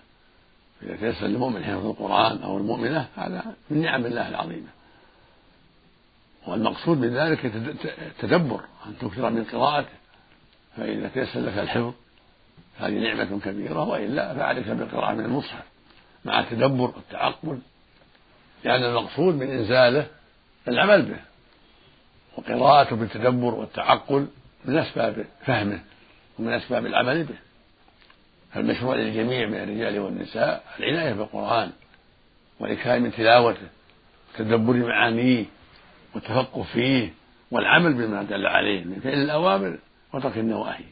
إذا 0.83 0.95
تيسر 0.95 1.27
للمؤمن 1.27 1.63
حفظ 1.63 1.85
القرآن 1.85 2.43
أو 2.43 2.57
المؤمنة 2.57 3.07
هذا 3.15 3.45
من 3.69 3.81
نعم 3.81 4.05
الله 4.05 4.29
العظيمة. 4.29 4.67
والمقصود 6.47 6.97
من 6.97 7.17
ذلك 7.17 7.45
التدبر 7.85 8.61
أن 8.85 8.97
تكثر 8.97 9.29
من 9.29 9.43
قراءته. 9.43 9.95
فإذا 10.77 11.07
تيسر 11.07 11.39
لك 11.39 11.57
الحفظ 11.57 11.93
هذه 12.79 12.99
نعمة 12.99 13.39
كبيرة 13.39 13.83
وإلا 13.83 14.33
فعليك 14.33 14.67
بالقراءة 14.67 15.13
من 15.13 15.25
المصحف. 15.25 15.63
مع 16.25 16.39
التدبر 16.39 16.91
والتعقل 16.95 17.59
لأن 18.63 18.83
المقصود 18.83 19.35
من 19.35 19.49
إنزاله 19.51 20.07
العمل 20.67 21.01
به. 21.01 21.19
وقراءته 22.37 22.95
بالتدبر 22.95 23.53
والتعقل 23.53 24.27
من 24.65 24.77
أسباب 24.77 25.25
فهمه 25.45 25.79
ومن 26.39 26.53
أسباب 26.53 26.85
العمل 26.85 27.23
به. 27.23 27.35
فالمشروع 28.53 28.95
للجميع 28.95 29.47
من 29.47 29.55
الرجال 29.55 29.99
والنساء 29.99 30.63
العناية 30.79 31.13
بالقرآن 31.13 31.71
والإكثار 32.59 32.99
من 32.99 33.11
تلاوته 33.11 33.67
وتدبر 34.33 34.73
معانيه 34.73 35.45
والتفقه 36.15 36.63
فيه 36.63 37.13
والعمل 37.51 37.93
بما 37.93 38.23
دل 38.23 38.47
عليه 38.47 38.83
من 38.83 38.99
فعل 39.03 39.21
الأوامر 39.21 39.77
وترك 40.13 40.37
النواهي 40.37 40.83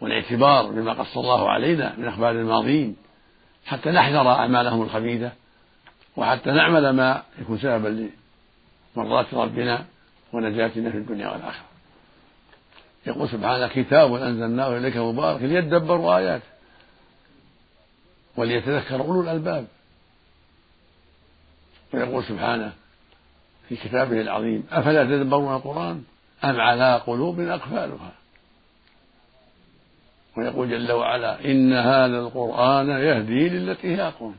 والاعتبار 0.00 0.66
بما 0.66 0.92
قص 0.92 1.18
الله 1.18 1.50
علينا 1.50 1.94
من 1.98 2.08
أخبار 2.08 2.30
الماضين 2.30 2.96
حتى 3.66 3.90
نحذر 3.90 4.28
أعمالهم 4.28 4.82
الخبيثة 4.82 5.32
وحتى 6.16 6.50
نعمل 6.50 6.90
ما 6.90 7.22
يكون 7.38 7.58
سببا 7.58 8.10
لمرضاة 8.96 9.26
ربنا 9.32 9.84
ونجاتنا 10.32 10.90
في 10.90 10.96
الدنيا 10.96 11.28
والآخرة. 11.28 11.64
يقول 13.06 13.28
سبحانه 13.28 13.68
كتاب 13.68 14.14
أنزلناه 14.14 14.76
إليك 14.76 14.96
مبارك 14.96 15.42
ليدبروا 15.42 16.16
آياته. 16.16 16.55
وليتذكر 18.36 19.00
أولو 19.00 19.20
الألباب. 19.20 19.66
ويقول 21.94 22.24
سبحانه 22.24 22.72
في 23.68 23.76
كتابه 23.76 24.20
العظيم 24.20 24.66
أفلا 24.70 25.04
تدبرون 25.04 25.56
القرآن؟ 25.56 26.04
أم 26.44 26.60
على 26.60 27.02
قلوب 27.06 27.40
أقفالها؟ 27.40 28.12
ويقول 30.36 30.70
جل 30.70 30.92
وعلا 30.92 31.44
إن 31.44 31.72
هذا 31.72 32.18
القرآن 32.18 32.88
يهدي 32.88 33.48
للتي 33.48 33.96
هي 33.96 34.08
أقوم. 34.08 34.36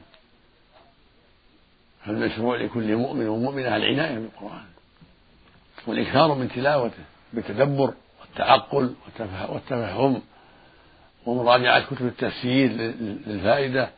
فالمشروع 2.05 2.57
لكل 2.57 2.95
مؤمن 2.95 3.27
ومؤمنة 3.27 3.75
العناية 3.75 4.19
بالقرآن. 4.19 4.65
والإكثار 5.87 6.33
من 6.33 6.49
تلاوته 6.49 7.03
بالتدبر 7.33 7.93
والتعقل 8.21 8.95
والتفهم. 9.49 10.21
ومراجعة 11.27 11.95
كتب 11.95 12.05
التفسير 12.05 12.71
للفائدة 13.27 13.89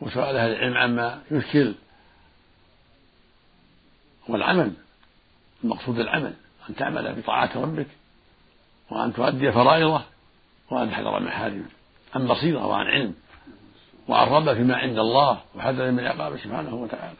وسؤال 0.00 0.36
أهل 0.36 0.50
العلم 0.50 0.76
عما 0.76 1.22
يشكل. 1.30 1.74
والعمل 4.28 4.72
المقصود 5.64 5.98
العمل 5.98 6.32
أن 6.70 6.76
تعمل 6.76 7.14
بطاعة 7.14 7.50
ربك 7.56 7.86
وأن 8.90 9.12
تؤدي 9.12 9.52
فرائضه 9.52 10.04
وأن 10.70 10.90
تحذر 10.90 11.20
محارمه 11.20 11.64
عن 12.14 12.26
بصيرة 12.26 12.66
وعن 12.66 12.86
علم 12.86 13.14
وعن 14.08 14.28
رغبة 14.28 14.54
فيما 14.54 14.76
عند 14.76 14.98
الله 14.98 15.40
وحذر 15.54 15.90
من 15.90 16.06
عقابه 16.06 16.36
سبحانه 16.36 16.74
وتعالى. 16.74 17.16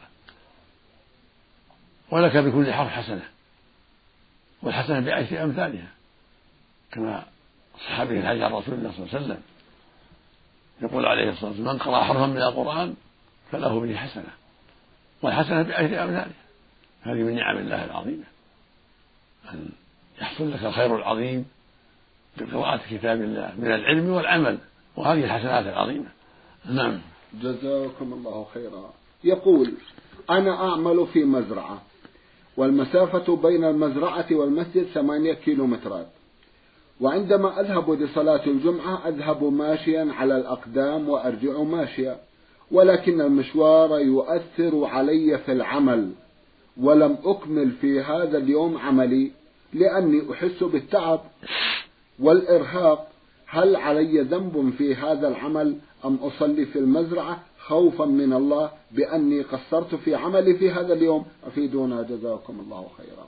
ولك 2.11 2.37
بكل 2.37 2.73
حرف 2.73 2.89
حسنة 2.89 3.29
والحسنة 4.61 4.99
بعشر 4.99 5.43
أمثالها 5.43 5.87
كما 6.91 7.23
صح 7.77 8.03
به 8.03 8.19
الحديث 8.19 8.41
عن 8.41 8.51
رسول 8.51 8.73
الله 8.75 8.91
صلى 8.91 9.05
الله 9.05 9.15
عليه 9.15 9.25
وسلم. 9.25 9.41
يقول 10.81 11.05
عليه 11.05 11.29
الصلاة 11.29 11.49
والسلام 11.49 11.73
من 11.73 11.79
قرأ 11.79 12.03
حرفا 12.03 12.25
من 12.25 12.41
القرآن 12.41 12.95
فله 13.51 13.79
به 13.79 13.95
حسنة 13.95 14.33
والحسنة 15.21 15.61
بعشر 15.61 16.03
أمثالها 16.03 16.27
هذه 17.01 17.23
من 17.23 17.35
نعم 17.35 17.57
الله 17.57 17.85
العظيمة 17.85 18.23
أن 19.53 19.69
يحصل 20.21 20.51
لك 20.51 20.63
الخير 20.63 20.95
العظيم 20.95 21.45
بقراءة 22.37 22.81
كتاب 22.89 23.21
الله 23.21 23.53
من 23.57 23.71
العلم 23.71 24.09
والعمل 24.09 24.57
وهذه 24.95 25.23
الحسنات 25.23 25.65
العظيمة. 25.65 26.05
نعم. 26.65 27.01
جزاكم 27.33 28.13
الله 28.13 28.47
خيرا. 28.53 28.93
يقول 29.23 29.73
أنا 30.29 30.69
أعمل 30.69 31.07
في 31.13 31.23
مزرعة 31.23 31.81
والمسافة 32.57 33.35
بين 33.35 33.63
المزرعة 33.63 34.25
والمسجد 34.31 34.85
ثمانية 34.85 35.33
كيلومترات. 35.33 36.07
وعندما 37.01 37.59
أذهب 37.59 37.91
لصلاة 37.91 38.45
الجمعة 38.47 39.07
أذهب 39.07 39.43
ماشيا 39.43 40.13
على 40.17 40.37
الأقدام 40.37 41.09
وأرجع 41.09 41.57
ماشيا 41.63 42.17
ولكن 42.71 43.21
المشوار 43.21 43.99
يؤثر 43.99 44.85
علي 44.85 45.37
في 45.37 45.51
العمل 45.51 46.11
ولم 46.77 47.17
أكمل 47.25 47.71
في 47.71 48.01
هذا 48.01 48.37
اليوم 48.37 48.77
عملي 48.77 49.31
لأني 49.73 50.33
أحس 50.33 50.63
بالتعب 50.63 51.19
والإرهاق. 52.19 53.07
هل 53.47 53.75
علي 53.75 54.21
ذنب 54.21 54.73
في 54.77 54.95
هذا 54.95 55.27
العمل 55.27 55.75
أم 56.05 56.15
أصلي 56.15 56.65
في 56.65 56.79
المزرعة؟ 56.79 57.39
خوفا 57.59 58.05
من 58.05 58.33
الله 58.33 58.71
بأني 58.91 59.41
قصرت 59.41 59.95
في 59.95 60.15
عملي 60.15 60.53
في 60.53 60.71
هذا 60.71 60.93
اليوم. 60.93 61.25
أفيدونا 61.47 62.01
جزاكم 62.01 62.59
الله 62.59 62.87
خيرا. 62.97 63.27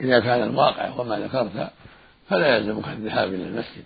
إذا 0.00 0.20
كان 0.20 0.42
الواقع 0.42 1.00
وما 1.00 1.18
ذكرت 1.18 1.70
فلا 2.32 2.56
يلزمك 2.56 2.88
الذهاب 2.88 3.34
إلى 3.34 3.42
المسجد 3.42 3.84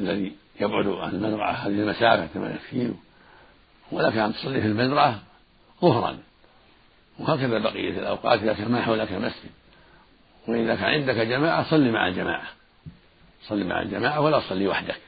الذي 0.00 0.32
يبعد 0.60 0.86
عن 0.86 1.10
المزرعة 1.10 1.52
هذه 1.52 1.72
المسافة 1.72 2.26
ثمانية 2.26 2.58
كيلو 2.70 2.94
ولك 3.92 4.16
أن 4.16 4.34
تصلي 4.34 4.60
في 4.60 4.66
المزرعة 4.66 5.18
ظهرا. 5.82 6.18
وهكذا 7.18 7.58
بقية 7.58 7.98
الأوقات 7.98 8.40
إذا 8.40 8.52
كان 8.52 8.70
ما 8.70 8.82
حولك 8.82 9.12
مسجد 9.12 9.50
وإذا 10.48 10.74
كان 10.74 10.84
عندك 10.84 11.14
جماعة 11.14 11.70
صل 11.70 11.90
مع 11.90 12.08
الجماعة. 12.08 12.46
صل 13.42 13.64
مع 13.64 13.82
الجماعة 13.82 14.20
ولا 14.20 14.40
تصلي 14.40 14.66
وحدك. 14.66 15.00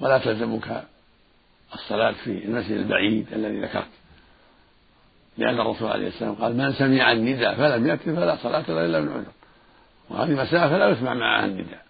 ولا 0.00 0.18
تلزمك 0.18 0.84
الصلاة 1.74 2.12
في 2.12 2.44
المسجد 2.44 2.76
البعيد 2.76 3.32
الذي 3.32 3.60
ذكرت. 3.60 3.90
لأن 5.38 5.60
الرسول 5.60 5.88
عليه 5.88 6.08
السلام 6.08 6.34
قال 6.34 6.56
من 6.56 6.72
سمع 6.72 7.12
النداء 7.12 7.54
فلم 7.54 7.86
يأتي 7.86 8.16
فلا 8.16 8.36
صلاة 8.36 8.64
إلا 8.68 9.00
من 9.00 9.08
عذر 9.08 9.32
وهذه 10.10 10.30
مسافة 10.30 10.78
لا 10.78 10.88
يسمع 10.88 11.14
معها 11.14 11.44
النداء. 11.44 11.84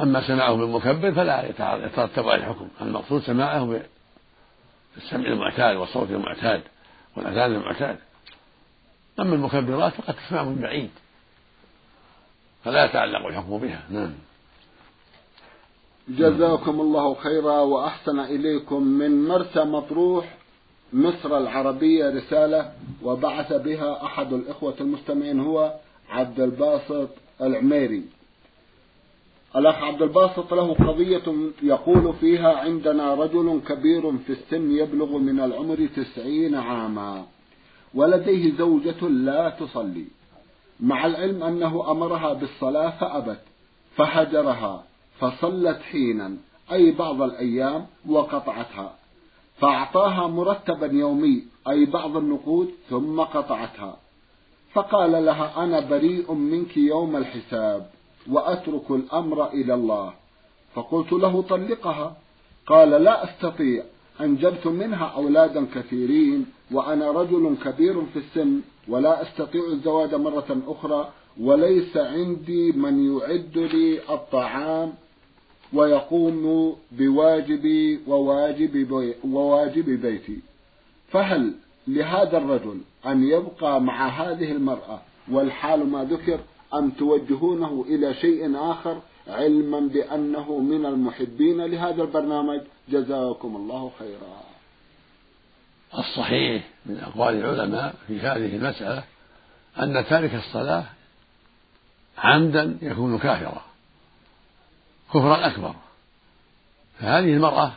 أما 0.00 0.26
سماعه 0.26 0.54
بالمكبر 0.54 1.12
فلا 1.12 1.48
يترتب 1.86 2.28
عليه 2.28 2.42
الحكم. 2.42 2.68
المقصود 2.80 3.22
سماعه 3.22 3.80
بالسمع 4.94 5.26
المعتاد 5.26 5.76
والصوت 5.76 6.10
المعتاد 6.10 6.62
والأذان 7.16 7.54
المعتاد. 7.54 7.98
أما 9.20 9.34
المكبرات 9.34 9.92
فقد 9.92 10.14
تسمع 10.14 10.42
من 10.42 10.54
بعيد. 10.54 10.90
فلا 12.64 12.84
يتعلق 12.84 13.26
الحكم 13.26 13.58
بها. 13.58 13.82
نعم. 13.90 14.14
جزاكم 16.08 16.80
الله 16.80 17.14
خيرا 17.14 17.60
وأحسن 17.60 18.20
إليكم 18.20 18.82
من 18.82 19.28
مرسى 19.28 19.64
مطروح 19.64 20.37
مصر 20.92 21.38
العربية 21.38 22.10
رسالة 22.10 22.72
وبعث 23.02 23.52
بها 23.52 24.04
أحد 24.04 24.32
الإخوة 24.32 24.74
المستمعين 24.80 25.40
هو 25.40 25.74
عبد 26.10 26.40
الباسط 26.40 27.08
العميري. 27.40 28.02
الأخ 29.56 29.82
عبد 29.82 30.02
الباسط 30.02 30.54
له 30.54 30.74
قضية 30.74 31.50
يقول 31.62 32.14
فيها 32.20 32.56
عندنا 32.56 33.14
رجل 33.14 33.60
كبير 33.68 34.18
في 34.18 34.32
السن 34.32 34.70
يبلغ 34.70 35.18
من 35.18 35.40
العمر 35.40 35.88
تسعين 35.96 36.54
عاما 36.54 37.24
ولديه 37.94 38.56
زوجة 38.58 39.08
لا 39.08 39.50
تصلي. 39.50 40.04
مع 40.80 41.06
العلم 41.06 41.42
أنه 41.42 41.90
أمرها 41.90 42.32
بالصلاة 42.32 42.90
فأبت 42.90 43.40
فهجرها 43.96 44.84
فصلت 45.18 45.78
حينا 45.82 46.36
أي 46.72 46.90
بعض 46.90 47.22
الأيام 47.22 47.86
وقطعتها. 48.08 48.97
فأعطاها 49.60 50.26
مرتبا 50.26 50.86
يومي 50.86 51.44
أي 51.68 51.84
بعض 51.84 52.16
النقود 52.16 52.70
ثم 52.90 53.20
قطعتها. 53.20 53.96
فقال 54.72 55.24
لها 55.24 55.64
أنا 55.64 55.80
بريء 55.80 56.32
منك 56.32 56.76
يوم 56.76 57.16
الحساب 57.16 57.90
وأترك 58.30 58.90
الأمر 58.90 59.46
إلى 59.46 59.74
الله. 59.74 60.12
فقلت 60.74 61.12
له 61.12 61.42
طلقها. 61.42 62.16
قال 62.66 62.90
لا 62.90 63.24
أستطيع. 63.24 63.84
أنجبت 64.20 64.66
منها 64.66 65.06
أولادا 65.06 65.66
كثيرين 65.74 66.46
وأنا 66.72 67.10
رجل 67.10 67.56
كبير 67.64 68.02
في 68.12 68.18
السن 68.18 68.60
ولا 68.88 69.22
أستطيع 69.22 69.62
الزواج 69.64 70.14
مرة 70.14 70.58
أخرى 70.68 71.08
وليس 71.40 71.96
عندي 71.96 72.72
من 72.72 73.18
يعد 73.18 73.58
لي 73.58 74.00
الطعام. 74.14 74.92
ويقوم 75.72 76.76
بواجبي 76.92 78.00
وواجب 78.06 79.12
وواجب 79.24 79.84
بيتي. 80.02 80.38
فهل 81.10 81.54
لهذا 81.88 82.38
الرجل 82.38 82.80
أن 83.06 83.24
يبقى 83.24 83.80
مع 83.80 84.08
هذه 84.08 84.52
المرأة 84.52 85.00
والحال 85.30 85.86
ما 85.86 86.04
ذكر 86.04 86.40
أم 86.74 86.90
توجهونه 86.90 87.84
إلى 87.88 88.14
شيء 88.14 88.56
آخر 88.56 89.00
علما 89.28 89.80
بأنه 89.80 90.58
من 90.58 90.86
المحبين 90.86 91.64
لهذا 91.64 92.02
البرنامج؟ 92.02 92.60
جزاكم 92.88 93.56
الله 93.56 93.90
خيرا. 93.98 94.42
الصحيح 95.98 96.64
من 96.86 96.96
أقوال 96.98 97.34
العلماء 97.34 97.94
في 98.06 98.20
هذه 98.20 98.56
المسألة 98.56 99.04
أن 99.78 100.04
تارك 100.08 100.34
الصلاة 100.34 100.84
عمدا 102.18 102.78
يكون 102.82 103.18
كافرا. 103.18 103.67
كفرا 105.08 105.46
أكبر. 105.46 105.74
فهذه 106.98 107.34
المرأة 107.34 107.72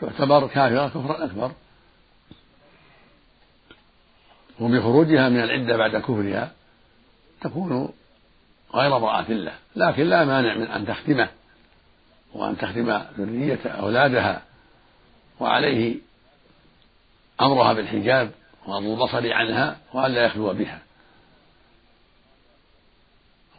تعتبر 0.00 0.46
كافرة 0.46 0.88
كفرا 0.88 1.24
أكبر. 1.24 1.52
وبخروجها 4.60 5.28
من 5.28 5.40
العدة 5.40 5.76
بعد 5.76 5.96
كفرها 5.96 6.52
تكون 7.40 7.92
غير 8.74 8.96
امرأة 8.96 9.30
له 9.30 9.52
لكن 9.76 10.02
لا 10.02 10.24
مانع 10.24 10.54
من 10.54 10.66
أن 10.66 10.86
تختمه 10.86 11.28
وأن 12.34 12.58
تختم 12.58 13.02
ذرية 13.18 13.66
أولادها 13.66 14.42
وعليه 15.40 15.96
أمرها 17.40 17.72
بالحجاب 17.72 18.30
وغض 18.66 18.84
البصر 18.84 19.32
عنها 19.32 19.76
وأن 19.92 20.12
لا 20.12 20.24
يخلو 20.24 20.52
بها. 20.52 20.78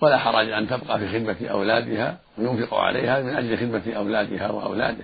ولا 0.03 0.17
حرج 0.17 0.49
أن 0.49 0.67
تبقى 0.67 0.99
في 0.99 1.07
خدمة 1.09 1.49
أولادها 1.51 2.17
وينفق 2.37 2.73
عليها 2.73 3.21
من 3.21 3.35
أجل 3.35 3.57
خدمة 3.57 3.93
أولادها 3.97 4.51
وأولاده. 4.51 5.03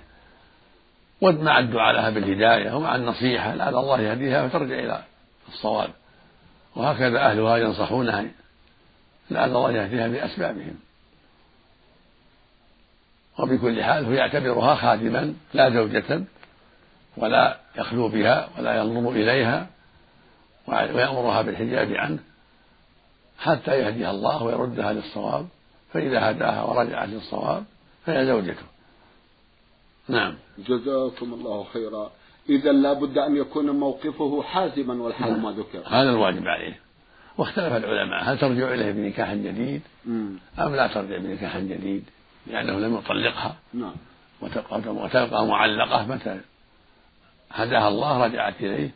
ومع 1.22 1.60
الدعاء 1.60 1.96
لها 1.96 2.10
بالهداية 2.10 2.76
ومع 2.76 2.96
النصيحة 2.96 3.56
لعل 3.56 3.76
الله 3.76 4.02
يهديها 4.02 4.48
فترجع 4.48 4.80
إلى 4.80 5.04
الصواب. 5.48 5.90
وهكذا 6.76 7.20
أهلها 7.20 7.58
ينصحونها. 7.58 8.26
لعل 9.32 9.50
الله 9.50 9.72
يهديها 9.72 10.08
بأسبابهم. 10.08 10.76
وبكل 13.40 13.84
حال 13.84 14.06
هو 14.06 14.12
يعتبرها 14.12 14.76
خادما 14.76 15.34
لا 15.54 15.70
زوجة 15.70 16.24
ولا 17.18 17.58
يخلو 17.76 18.08
بها 18.08 18.50
ولا 18.58 18.78
ينظر 18.78 19.12
إليها 19.12 19.68
ويأمرها 20.68 21.42
بالحجاب 21.42 21.92
عنه. 21.92 22.20
حتى 23.40 23.72
يهديها 23.72 24.12
الله 24.12 24.44
ويردها 24.44 24.94
للصواب 24.94 25.48
فإذا 25.94 26.32
هداها 26.32 26.64
ورجعت 26.64 27.10
للصواب 27.10 27.64
فهي 28.06 28.26
زوجته. 28.26 28.66
نعم. 30.08 30.36
جزاكم 30.58 31.34
الله 31.34 31.64
خيرا. 31.64 32.12
إذا 32.50 32.72
لابد 32.72 33.18
أن 33.18 33.36
يكون 33.36 33.70
موقفه 33.70 34.42
حازما 34.44 35.04
والحال 35.04 35.32
نعم. 35.32 35.44
ما 35.44 35.52
ذكر. 35.52 35.88
هذا 35.88 36.10
الواجب 36.10 36.48
عليه. 36.48 36.80
واختلف 37.38 37.74
العلماء. 37.74 38.24
هل 38.24 38.38
ترجع 38.40 38.74
إليه 38.74 38.92
بنكاح 38.92 39.34
جديد؟ 39.34 39.82
أم 40.08 40.76
لا 40.76 40.88
ترجع 40.88 41.18
بنكاح 41.18 41.58
جديد؟ 41.58 42.04
لأنه 42.48 42.80
لم 42.80 42.96
يطلقها. 42.96 43.56
نعم. 43.74 43.96
وتبقى 44.42 45.46
معلقة. 45.46 46.06
متى 46.06 46.40
هداها 47.52 47.88
الله 47.88 48.26
رجعت 48.26 48.62
إليه. 48.62 48.92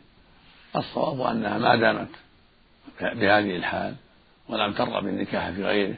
الصواب 0.76 1.20
أنها 1.20 1.58
ما 1.58 1.76
دامت 1.76 2.08
بهذه 3.00 3.56
الحال. 3.56 3.94
ولم 4.48 4.72
ترغب 4.72 5.04
بالنكاح 5.04 5.50
في 5.50 5.64
غيره 5.64 5.96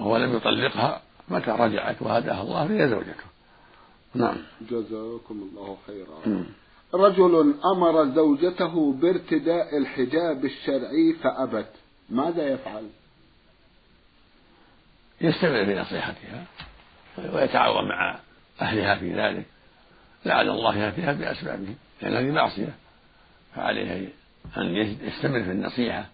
وهو 0.00 0.16
لم 0.16 0.36
يطلقها 0.36 1.02
متى 1.28 1.50
رجعت 1.50 2.02
وهداها 2.02 2.42
الله 2.42 2.68
فهي 2.68 2.88
زوجته 2.88 3.24
نعم. 4.14 4.36
جزاكم 4.70 5.48
الله 5.50 5.76
خيرا. 5.86 6.44
رجل 6.94 7.54
أمر 7.64 8.14
زوجته 8.14 8.92
بارتداء 8.92 9.78
الحجاب 9.78 10.44
الشرعي 10.44 11.12
فأبت. 11.22 11.70
ماذا 12.10 12.48
يفعل؟ 12.48 12.88
يستمر 15.20 15.64
في 15.64 15.74
نصيحتها 15.74 16.44
ويتعاون 17.32 17.88
مع 17.88 18.18
أهلها 18.60 18.94
في 18.94 19.12
ذلك. 19.12 19.46
لعل 20.26 20.48
الله 20.48 20.78
يأتيها 20.78 21.12
بأسبابه 21.12 21.74
لأن 22.02 22.14
هذه 22.16 22.30
معصية. 22.30 22.74
فعليه 23.54 24.08
أن 24.56 24.76
يستمر 24.76 25.44
في 25.44 25.50
النصيحة. 25.50 26.06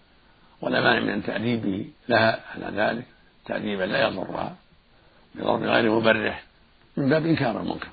ولا 0.61 0.81
مانع 0.81 1.15
من 1.15 1.23
تأديبه 1.23 1.85
لها 2.09 2.43
على 2.55 2.77
ذلك. 2.77 3.05
تأديبا 3.45 3.83
لا 3.83 4.07
يضرها 4.07 4.55
بضرب 5.35 5.63
غير 5.63 5.91
مبرح 5.91 6.43
من 6.97 7.09
باب 7.09 7.25
إنكار 7.25 7.61
المنكر. 7.61 7.89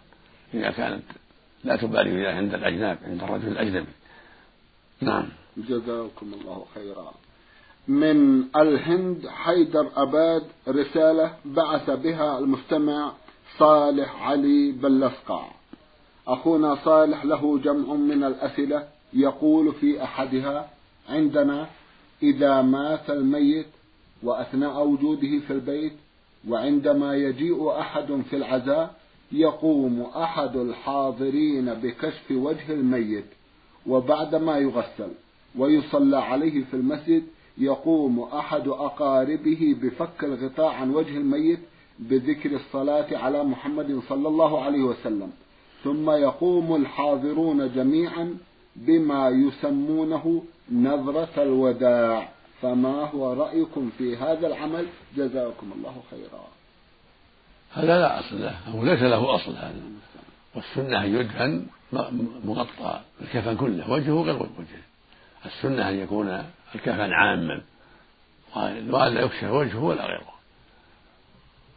إذا 0.55 0.71
كانت 0.71 1.03
لا 1.65 1.77
تبالي 1.77 2.11
بها 2.11 2.37
عند 2.37 2.55
الأجناب 2.55 2.99
عند 3.05 3.23
الرجل 3.23 3.49
الأجنبي. 3.49 3.93
نعم. 5.01 5.29
جزاكم 5.57 6.35
الله 6.35 6.65
خيرا. 6.75 7.13
من 7.89 8.45
الهند 8.57 9.29
حيدر 9.29 9.91
أباد 9.97 10.43
رسالة 10.69 11.35
بعث 11.45 11.91
بها 11.91 12.39
المستمع 12.39 13.13
صالح 13.59 14.23
علي 14.23 14.73
بلسقع 14.73 15.45
أخونا 16.29 16.79
صالح 16.85 17.25
له 17.25 17.59
جمع 17.59 17.95
من 17.95 18.25
الأسئلة 18.25 18.89
يقول 19.13 19.75
في 19.75 20.05
أحدها 20.05 20.71
عندنا 21.09 21.67
إذا 22.23 22.63
مات 22.63 23.11
الميت 23.11 23.67
وأثناء 24.23 24.87
وجوده 24.87 25.39
في 25.47 25.51
البيت 25.53 25.93
وعندما 26.49 27.15
يجيء 27.15 27.71
أحد 27.71 28.23
في 28.31 28.37
العزاء 28.37 28.95
يقوم 29.33 30.01
أحد 30.01 30.57
الحاضرين 30.57 31.75
بكشف 31.75 32.31
وجه 32.31 32.73
الميت 32.73 33.25
وبعدما 33.87 34.59
يغسل 34.59 35.11
ويصلى 35.59 36.19
عليه 36.19 36.65
في 36.65 36.75
المسجد 36.75 37.23
يقوم 37.59 38.21
أحد 38.21 38.69
أقاربه 38.69 39.77
بفك 39.83 40.25
الغطاء 40.25 40.67
عن 40.67 40.91
وجه 40.91 41.17
الميت 41.17 41.59
بذكر 41.99 42.57
الصلاة 42.57 43.17
على 43.17 43.45
محمد 43.45 44.01
صلى 44.09 44.29
الله 44.29 44.63
عليه 44.63 44.83
وسلم 44.83 45.31
ثم 45.85 46.11
يقوم 46.11 46.77
الحاضرون 46.77 47.75
جميعا 47.75 48.37
بما 48.87 49.29
يسمونه 49.29 50.45
نظرة 50.73 51.43
الوداع. 51.43 52.29
فما 52.63 53.05
هو 53.05 53.33
رأيكم 53.33 53.91
في 53.99 54.17
هذا 54.17 54.47
العمل؟ 54.47 54.87
جزاكم 55.17 55.73
الله 55.77 56.03
خيرا. 56.11 56.45
هذا 57.73 58.01
لا 58.01 58.21
أصل 58.21 58.41
له. 58.43 58.57
أو 58.75 58.85
ليس 58.85 59.03
له 59.03 59.35
أصل 59.35 59.57
هذا. 59.57 59.83
والسنة 60.55 61.05
أن 61.05 61.15
يدفن 61.15 61.67
مغطى 62.45 63.01
الكفن 63.21 63.57
كله. 63.57 63.91
وجهه 63.91 64.23
غير 64.23 64.37
وجهه. 64.37 64.85
السنة 65.47 65.89
أن 65.89 65.95
يكون 65.95 66.45
الكفن 66.75 67.13
عاما. 67.13 67.61
وألا 68.91 69.21
يكشف 69.21 69.51
وجهه 69.51 69.85
ولا 69.85 70.07
غيره. 70.07 70.35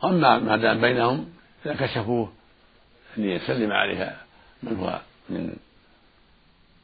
أما 0.04 0.40
ما 0.40 0.58
دام 0.58 0.82
بينهم 0.82 1.30
إذا 1.66 1.74
كشفوه 1.74 2.32
أن 3.18 3.24
يسلم 3.24 3.72
عليها 3.72 4.22
من 4.64 4.78
هو 4.78 5.00
من 5.30 5.56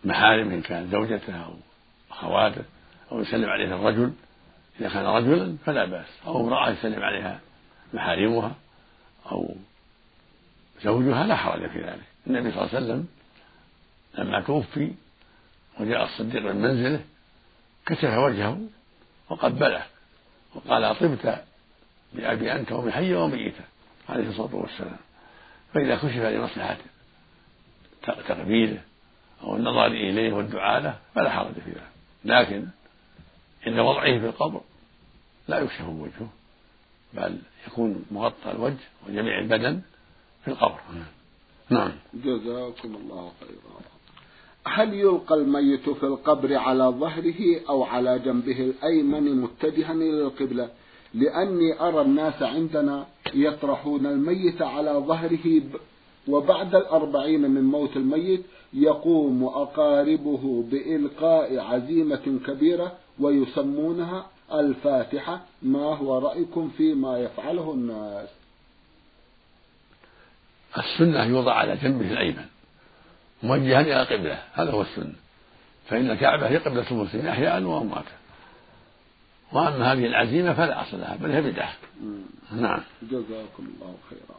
محارمه 0.04 0.54
إن 0.54 0.62
كان 0.62 0.90
زوجته 0.92 1.46
أو 1.46 1.54
أخواته 2.12 2.64
أو 3.12 3.22
يسلم 3.22 3.50
عليها 3.50 3.76
الرجل 3.76 4.14
إذا 4.80 4.90
كان 4.90 5.06
رجلا 5.06 5.58
فلا 5.66 5.86
بأس 5.86 6.08
أو 6.26 6.42
امرأة 6.42 6.70
يسلم 6.70 7.04
عليها 7.04 7.40
محارمها 7.94 8.56
أو 9.32 9.56
زوجها 10.82 11.24
لا 11.24 11.36
حرج 11.36 11.70
في 11.70 11.82
ذلك. 11.82 12.04
النبي 12.28 12.52
صلى 12.52 12.62
الله 12.62 12.76
عليه 12.76 12.86
وسلم 12.86 13.08
لما 14.18 14.42
توفي 14.42 14.92
وجاء 15.80 16.04
الصديق 16.04 16.42
من 16.42 16.56
منزله 16.56 17.02
كشف 17.86 18.14
وجهه 18.18 18.62
وقبله 19.30 19.86
وقال 20.56 21.00
طبت 21.00 21.44
بأبي 22.14 22.52
أنت 22.52 22.72
وأمي 22.72 22.92
حيا 22.92 23.18
وميتا 23.18 23.64
عليه 24.10 24.30
الصلاة 24.30 24.56
والسلام. 24.56 24.98
فإذا 25.74 25.96
كشف 25.96 26.18
لمصلحة 26.18 26.78
تقبيله 28.04 28.82
أو 29.44 29.56
النظر 29.56 29.88
إليه 29.88 30.34
والدعاء 30.34 30.82
له 30.82 30.98
فلا 31.16 31.30
حرج 31.30 31.54
في 31.54 31.70
ذلك 31.70 31.92
لكن 32.26 32.68
عند 33.68 33.80
وضعه 33.80 34.20
في 34.20 34.26
القبر 34.26 34.62
لا 35.48 35.60
يكشف 35.60 35.88
وجهه 35.88 36.30
بل 37.14 37.38
يكون 37.68 38.06
مغطى 38.12 38.52
الوجه 38.52 38.88
وجميع 39.08 39.40
البدن 39.40 39.82
في 40.44 40.52
القبر. 40.52 40.80
نعم. 41.70 41.92
جزاكم 42.14 42.96
الله 42.96 43.32
خيرا. 43.40 43.80
هل 44.66 44.94
يلقى 44.94 45.36
الميت 45.36 45.90
في 45.90 46.04
القبر 46.04 46.56
على 46.56 46.84
ظهره 46.84 47.62
أو 47.70 47.84
على 47.84 48.20
جنبه 48.20 48.60
الأيمن 48.60 49.42
متجها 49.42 49.92
إلى 49.92 50.22
القبلة؟ 50.22 50.70
لأني 51.14 51.82
أرى 51.82 52.02
الناس 52.02 52.44
عندنا 52.44 53.08
يطرحون 53.34 54.06
الميت 54.06 54.62
على 54.62 54.92
ظهره 54.92 55.62
وبعد 56.28 56.76
الأربعين 56.76 57.42
من 57.42 57.64
موت 57.64 57.98
الميت 57.98 58.44
يقوم 58.74 59.44
أقاربه 59.44 60.64
بإلقاء 60.72 61.60
عزيمة 61.60 62.40
كبيرة 62.48 62.98
ويسمونها 63.20 64.26
الفاتحة. 64.54 65.42
ما 65.62 65.96
هو 65.96 66.18
رأيكم 66.18 66.70
فيما 66.78 67.20
يفعله 67.20 67.74
الناس؟ 67.74 68.30
السنة 70.78 71.26
يوضع 71.26 71.54
على 71.54 71.76
جنبه 71.76 72.12
الأيمن 72.12 72.46
موجها 73.44 73.82
إلى 73.82 74.02
القبلة 74.02 74.40
هذا 74.54 74.72
هو 74.72 74.82
السنة. 74.82 75.14
فإن 75.90 76.12
الكعبة 76.12 76.48
هي 76.48 76.58
قبلة 76.58 76.92
المسلمين 76.92 77.28
أحياء 77.28 77.64
وأمواتا 77.64 78.18
وأما 79.54 79.94
هذه 79.94 80.06
العزيمة 80.06 80.54
فلا 80.54 80.82
أصل 80.82 81.00
لها 81.00 81.16
بل 81.16 81.32
هي 81.32 81.42
بدعة. 81.42 81.74
نعم. 82.52 82.82
جزاكم 83.04 83.68
الله 83.76 83.96
خيرا. 84.10 84.38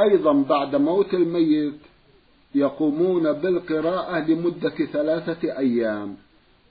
أيضا 0.00 0.32
بعد 0.32 0.76
موت 0.76 1.14
الميت 1.14 1.80
يقومون 2.54 3.32
بالقراءة 3.32 4.18
لمدة 4.18 4.86
ثلاثة 4.92 5.58
أيام 5.58 6.16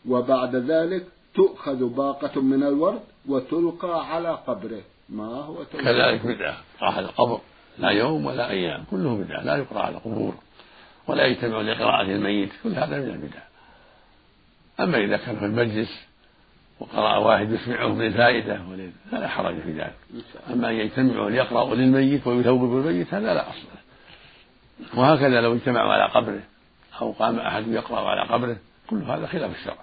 وبعد 0.07 0.55
ذلك 0.55 1.05
تؤخذ 1.35 1.85
باقة 1.85 2.41
من 2.41 2.63
الورد 2.63 3.01
وتلقى 3.27 4.13
على 4.13 4.29
قبره. 4.47 4.81
ما 5.09 5.25
هو 5.25 5.63
تلقى؟ 5.63 5.83
كذلك 5.83 6.25
بدعة 6.25 6.57
راح 6.81 6.97
القبر 6.97 7.39
لا 7.79 7.89
يوم 7.89 8.25
ولا 8.25 8.49
أيام 8.49 8.83
كله 8.91 9.17
بدعة 9.17 9.43
لا 9.43 9.55
يقرأ 9.55 9.79
على 9.79 9.95
القبور 9.95 10.33
ولا 11.07 11.25
يجتمع 11.25 11.61
لقراءة 11.61 12.01
الميت 12.01 12.49
كل 12.63 12.69
هذا 12.69 12.99
من 12.99 13.09
البدع. 13.09 13.41
أما 14.79 14.97
إذا 14.97 15.17
كان 15.17 15.35
في 15.35 15.45
المجلس 15.45 15.89
وقرأ 16.79 17.17
واحد 17.17 17.51
يسمعه 17.51 17.87
من 17.87 18.05
الفائدة 18.05 18.59
فلا 19.11 19.27
حرج 19.27 19.59
في 19.59 19.71
ذلك. 19.71 19.95
أما 20.53 20.69
أن 20.69 20.75
يجتمعوا 20.75 21.29
ليقرأوا 21.29 21.75
للميت 21.75 22.27
ويثوبوا 22.27 22.81
الميت 22.81 23.13
هذا 23.13 23.33
لا 23.33 23.49
أصل 23.49 23.57
له. 23.73 23.80
وهكذا 24.97 25.41
لو 25.41 25.53
اجتمعوا 25.53 25.93
على 25.93 26.13
قبره 26.13 26.43
أو 27.01 27.11
قام 27.11 27.39
أحد 27.39 27.67
يقرأ 27.67 27.99
على 27.99 28.33
قبره 28.33 28.57
كل 28.89 28.97
هذا 28.97 29.27
خلاف 29.27 29.55
الشرع. 29.55 29.77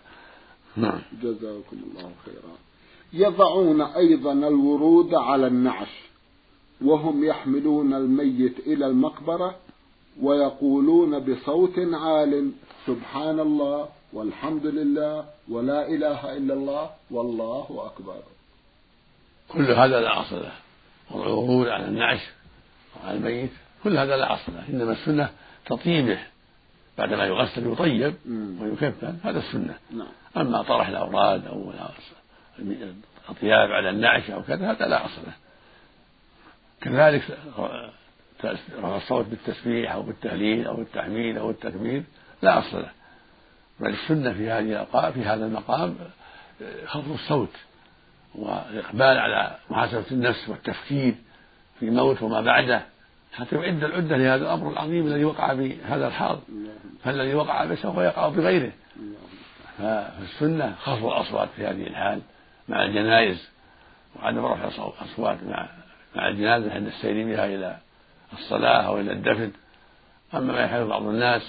نعم. 0.77 1.01
جزاكم 1.23 1.77
الله 1.77 2.11
خيرا. 2.25 2.57
يضعون 3.13 3.81
أيضا 3.81 4.33
الورود 4.33 5.15
على 5.15 5.47
النعش 5.47 5.89
وهم 6.85 7.25
يحملون 7.25 7.95
الميت 7.95 8.59
إلى 8.59 8.87
المقبرة 8.87 9.57
ويقولون 10.23 11.19
بصوت 11.19 11.79
عال 11.79 12.53
سبحان 12.87 13.41
الله 13.41 13.89
والحمد 14.13 14.67
لله 14.67 15.25
ولا 15.49 15.89
إله 15.89 16.37
إلا 16.37 16.55
الله 16.55 16.91
والله 17.11 17.67
أكبر. 17.87 18.23
كل 19.49 19.73
هذا 19.73 20.01
لا 20.01 20.21
أصل 20.21 20.37
له. 20.37 20.53
والعروض 21.11 21.67
على 21.67 21.85
النعش 21.85 22.21
وعلى 22.97 23.19
الميت. 23.19 23.51
كل 23.85 23.99
هذا 23.99 24.17
لا 24.17 24.35
أصل 24.35 24.53
له 24.53 24.69
إنما 24.69 24.93
السنة 24.93 25.31
تطيبه 25.67 26.19
بعدما 26.99 27.25
يغسل 27.25 27.73
يطيب 27.73 28.15
ويكفن 28.61 29.19
هذا 29.25 29.39
السنة. 29.39 29.75
نعم. 29.91 30.09
أما 30.37 30.63
طرح 30.63 30.89
الأوراد 30.89 31.47
أو 31.47 31.73
الأطياب 32.59 33.73
على 33.73 33.91
النعش 33.91 34.31
أو 34.31 34.43
كذا 34.43 34.71
هذا 34.71 34.87
لا 34.87 35.05
أصل 35.05 35.23
له. 35.27 35.33
كذلك 36.81 37.39
رفع 38.79 38.97
الصوت 38.97 39.27
بالتسبيح 39.27 39.93
أو 39.93 40.03
بالتهليل 40.03 40.67
أو 40.67 40.81
التحميد 40.81 41.37
أو 41.37 41.51
التكبير 41.51 42.03
لا 42.43 42.59
أصل 42.59 42.79
له. 42.79 42.91
بل 43.81 43.91
السنة 43.91 44.33
في 44.33 44.51
هذه 44.51 45.11
في 45.15 45.23
هذا 45.23 45.47
المقام 45.47 45.97
خفض 46.87 47.13
الصوت 47.13 47.53
والإقبال 48.35 49.19
على 49.19 49.57
محاسبة 49.71 50.05
النفس 50.11 50.49
والتفكير 50.49 51.15
في 51.81 51.87
الموت 51.87 52.23
وما 52.23 52.41
بعده. 52.41 52.83
حتى 53.39 53.57
يعد 53.57 53.85
العدة 53.85 54.17
لهذا 54.17 54.45
الأمر 54.45 54.73
العظيم 54.73 55.07
الذي 55.07 55.25
وقع 55.25 55.53
بهذا 55.53 56.07
الحال 56.07 56.39
فالذي 57.05 57.35
وقع 57.35 57.65
به 57.65 57.75
سوف 57.75 57.97
يقع 57.99 58.29
بغيره 58.29 58.73
فالسنة 59.79 60.75
خفض 60.75 61.05
الأصوات 61.05 61.49
في 61.57 61.67
هذه 61.67 61.87
الحال 61.87 62.21
مع 62.69 62.85
الجنائز 62.85 63.49
وعدم 64.17 64.45
رفع 64.45 64.65
الأصوات 64.65 65.39
مع 65.43 65.69
مع 66.17 66.29
الجنازة 66.29 66.75
عند 66.75 66.87
السير 66.87 67.27
بها 67.27 67.47
إلى 67.47 67.77
الصلاة 68.33 68.83
أو 68.83 69.01
إلى 69.01 69.13
الدفن. 69.13 69.53
أما 70.35 70.53
ما 70.53 70.61
يحدث 70.61 70.87
بعض 70.87 71.03
الناس 71.03 71.43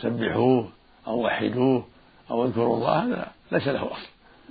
سبحوه 0.00 0.68
أو 1.06 1.26
وحدوه 1.26 1.86
أو 2.30 2.44
اذكروا 2.44 2.76
الله 2.76 3.04
هذا 3.04 3.32
ليس 3.52 3.68
له 3.68 3.92
أصل. 3.92 4.08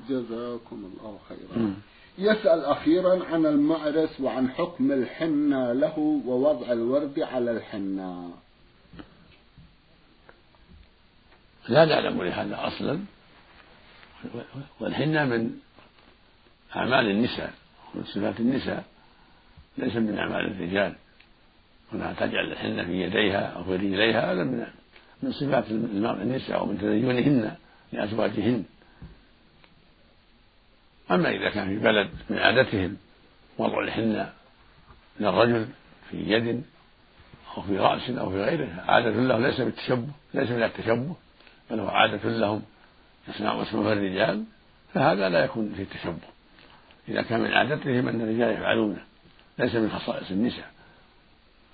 جزاكم 0.09 0.75
الله 0.75 1.19
خيرا. 1.29 1.75
يسأل 2.17 2.65
أخيرا 2.65 3.25
عن 3.25 3.45
المعرس 3.45 4.21
وعن 4.21 4.49
حكم 4.49 4.91
الحنة 4.91 5.73
له 5.73 5.99
ووضع 6.25 6.71
الورد 6.71 7.19
على 7.19 7.51
الحنة. 7.51 8.31
لا 11.69 11.85
نعلم 11.85 12.23
لهذا 12.23 12.67
أصلا. 12.67 12.99
والحنة 14.79 15.25
من 15.25 15.51
أعمال 16.75 17.09
النساء 17.09 17.53
ومن 17.95 18.03
صفات 18.03 18.39
النساء 18.39 18.83
ليس 19.77 19.95
من 19.95 20.17
أعمال 20.17 20.51
الرجال. 20.51 20.95
هنا 21.93 22.13
تجعل 22.13 22.51
الحنة 22.51 22.83
في 22.83 23.01
يديها 23.01 23.45
أو 23.45 23.63
في 23.63 23.75
رجليها 23.75 24.33
هذا 24.33 24.43
من 24.43 24.65
من 25.23 25.31
صفات 25.31 25.71
النساء 26.21 26.63
ومن 26.63 26.77
تدينهن 26.77 27.55
لأزواجهن. 27.93 28.63
أما 31.13 31.29
إذا 31.29 31.49
كان 31.49 31.67
في 31.67 31.83
بلد 31.83 32.09
من 32.29 32.37
عادتهم 32.37 32.97
وضع 33.57 33.79
الحنة 33.79 34.33
للرجل 35.19 35.67
في 36.09 36.17
يد 36.17 36.63
أو 37.57 37.61
في 37.61 37.77
رأس 37.77 38.09
أو 38.09 38.29
في 38.29 38.41
غيره 38.43 38.83
عادة 38.87 39.09
له 39.09 39.39
ليس 39.39 39.61
بالتشبه 39.61 40.07
ليس 40.33 40.49
من 40.49 40.63
التشبه 40.63 41.15
بل 41.71 41.79
هو 41.79 41.87
عادة 41.87 42.29
لهم 42.29 42.61
يصنعون 43.27 43.61
اسمه 43.61 43.93
الرجال 43.93 44.43
فهذا 44.93 45.29
لا 45.29 45.43
يكون 45.43 45.73
في 45.75 45.81
التشبه. 45.81 46.33
إذا 47.07 47.21
كان 47.21 47.41
من 47.41 47.53
عادتهم 47.53 48.07
أن 48.07 48.21
الرجال 48.21 48.53
يفعلونه 48.53 49.03
ليس 49.59 49.75
من 49.75 49.91
خصائص 49.91 50.31
النساء. 50.31 50.71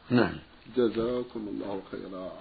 نعم. 0.10 0.34
جزاكم 0.78 1.48
الله 1.48 1.82
خيرا. 1.92 2.32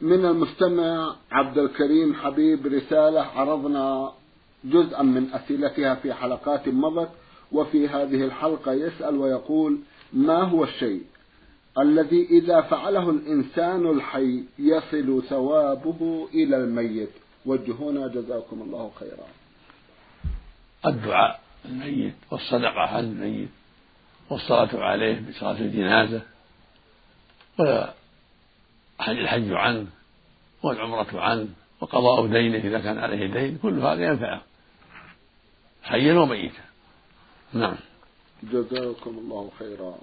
من 0.00 0.26
المستمع 0.26 1.16
عبد 1.32 1.58
الكريم 1.58 2.14
حبيب 2.14 2.66
رسالة 2.66 3.20
عرضنا 3.20 4.12
جزءا 4.64 5.02
من 5.02 5.32
أسئلتها 5.34 5.94
في 5.94 6.14
حلقات 6.14 6.68
مضت 6.68 7.10
وفي 7.52 7.88
هذه 7.88 8.24
الحلقة 8.24 8.72
يسأل 8.72 9.16
ويقول 9.16 9.78
ما 10.12 10.42
هو 10.42 10.64
الشيء 10.64 11.02
الذي 11.78 12.26
إذا 12.30 12.60
فعله 12.60 13.10
الإنسان 13.10 13.90
الحي 13.90 14.44
يصل 14.58 15.22
ثوابه 15.28 16.28
إلى 16.34 16.56
الميت؟ 16.56 17.10
وجهونا 17.46 18.08
جزاكم 18.08 18.62
الله 18.62 18.90
خيرا. 19.00 19.26
الدعاء 20.86 21.40
الميت 21.64 22.14
والصدقة 22.30 22.80
عن 22.80 23.04
الميت 23.04 23.48
والصلاة 24.30 24.84
عليه 24.84 25.22
بصلاة 25.28 25.60
الجنازة 25.60 26.22
والحج 27.58 29.52
عنه 29.52 29.86
والعمرة 30.62 31.20
عنه 31.20 31.48
وقضاء 31.80 32.26
دينه 32.26 32.58
إذا 32.58 32.80
كان 32.80 32.98
عليه 32.98 33.26
دين 33.26 33.58
كل 33.62 33.78
هذا 33.78 34.04
ينفعه. 34.04 34.42
حيا 35.82 36.14
وميتا. 36.14 36.62
نعم. 37.52 37.76
جزاكم 38.42 39.18
الله 39.18 39.50
خيرا. 39.58 39.94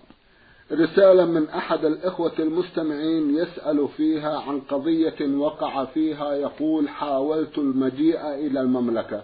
رسالة 0.72 1.26
من 1.26 1.50
أحد 1.50 1.86
الإخوة 1.86 2.34
المستمعين 2.40 3.36
يسأل 3.36 3.88
فيها 3.98 4.40
عن 4.40 4.60
قضية 4.60 5.36
وقع 5.36 5.86
فيها 5.86 6.34
يقول 6.34 6.90
حاولت 6.90 7.58
المجيء 7.58 8.34
إلى 8.34 8.62
المملكة 8.62 9.24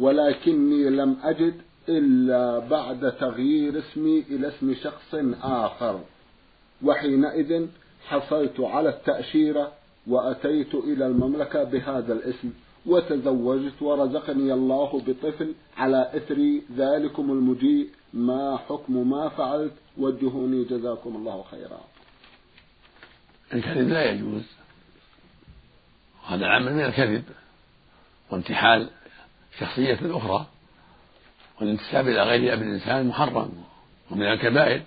ولكني 0.00 0.90
لم 0.90 1.16
أجد 1.22 1.54
إلا 1.88 2.58
بعد 2.58 3.12
تغيير 3.12 3.78
اسمي 3.78 4.24
إلى 4.30 4.48
اسم 4.48 4.74
شخص 4.74 5.14
آخر. 5.42 6.00
وحينئذ 6.82 7.66
حصلت 8.06 8.60
على 8.60 8.88
التأشيرة 8.88 9.72
وأتيت 10.06 10.74
إلى 10.74 11.06
المملكة 11.06 11.64
بهذا 11.64 12.12
الاسم. 12.12 12.52
وتزوجت 12.86 13.82
ورزقني 13.82 14.52
الله 14.52 15.02
بطفل 15.06 15.54
على 15.76 16.10
إثر 16.14 16.60
ذلكم 16.76 17.30
المجيء. 17.30 17.88
ما 18.12 18.56
حكم 18.68 19.10
ما 19.10 19.28
فعلت؟ 19.28 19.72
وجهوني 19.98 20.64
جزاكم 20.64 21.16
الله 21.16 21.44
خيرا. 21.50 21.80
الكذب 23.54 23.88
لا 23.88 24.10
يجوز. 24.10 24.42
هذا 26.26 26.46
العمل 26.46 26.74
من 26.74 26.84
الكذب 26.84 27.24
وانتحال 28.30 28.90
شخصية 29.58 29.98
أخرى. 30.02 30.46
والانتساب 31.60 32.08
إلى 32.08 32.22
غير 32.22 32.52
أب 32.52 32.62
الإنسان 32.62 33.06
محرم 33.06 33.64
ومن 34.10 34.26
الكبائر. 34.26 34.82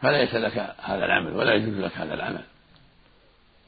فليس 0.00 0.34
لك 0.34 0.74
هذا 0.78 1.04
العمل 1.04 1.36
ولا 1.36 1.54
يجوز 1.54 1.74
لك 1.74 1.96
هذا 1.96 2.14
العمل. 2.14 2.44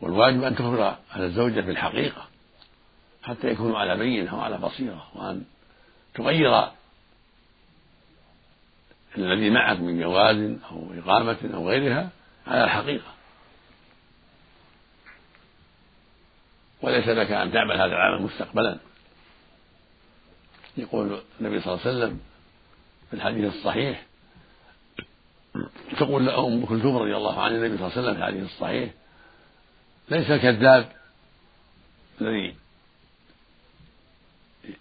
والواجب 0.04 0.42
أن 0.42 0.56
تخبر 0.56 0.96
على 1.12 1.26
الزوجة 1.26 1.60
بالحقيقة 1.60 2.28
حتى 3.22 3.48
يكونوا 3.48 3.78
على 3.78 3.96
بينة 3.96 4.38
وعلى 4.38 4.58
بصيرة 4.58 5.06
وأن 5.14 5.44
تغير 6.14 6.68
الذي 9.18 9.50
معك 9.50 9.80
من 9.80 10.00
جواز 10.00 10.36
أو 10.70 10.92
إقامة 10.98 11.36
أو 11.54 11.68
غيرها 11.68 12.08
على 12.46 12.64
الحقيقة. 12.64 13.14
وليس 16.82 17.08
لك 17.08 17.30
أن 17.30 17.52
تعمل 17.52 17.74
هذا 17.74 17.84
العمل 17.84 18.22
مستقبلا. 18.22 18.78
يقول 20.76 21.22
النبي 21.40 21.60
صلى 21.60 21.74
الله 21.74 21.86
عليه 21.86 21.96
وسلم 21.96 22.20
في 23.10 23.16
الحديث 23.16 23.54
الصحيح 23.54 24.06
تقول 25.98 26.28
أم 26.28 26.66
كلثوم 26.66 26.96
رضي 26.96 27.16
الله 27.16 27.42
عنها 27.42 27.56
النبي 27.56 27.78
صلى 27.78 27.86
الله 27.86 27.98
عليه 27.98 28.02
وسلم 28.02 28.14
في 28.14 28.20
الحديث 28.20 28.44
الصحيح 28.44 28.90
ليس 30.10 30.30
الكذاب 30.30 30.92
الذي 32.20 32.54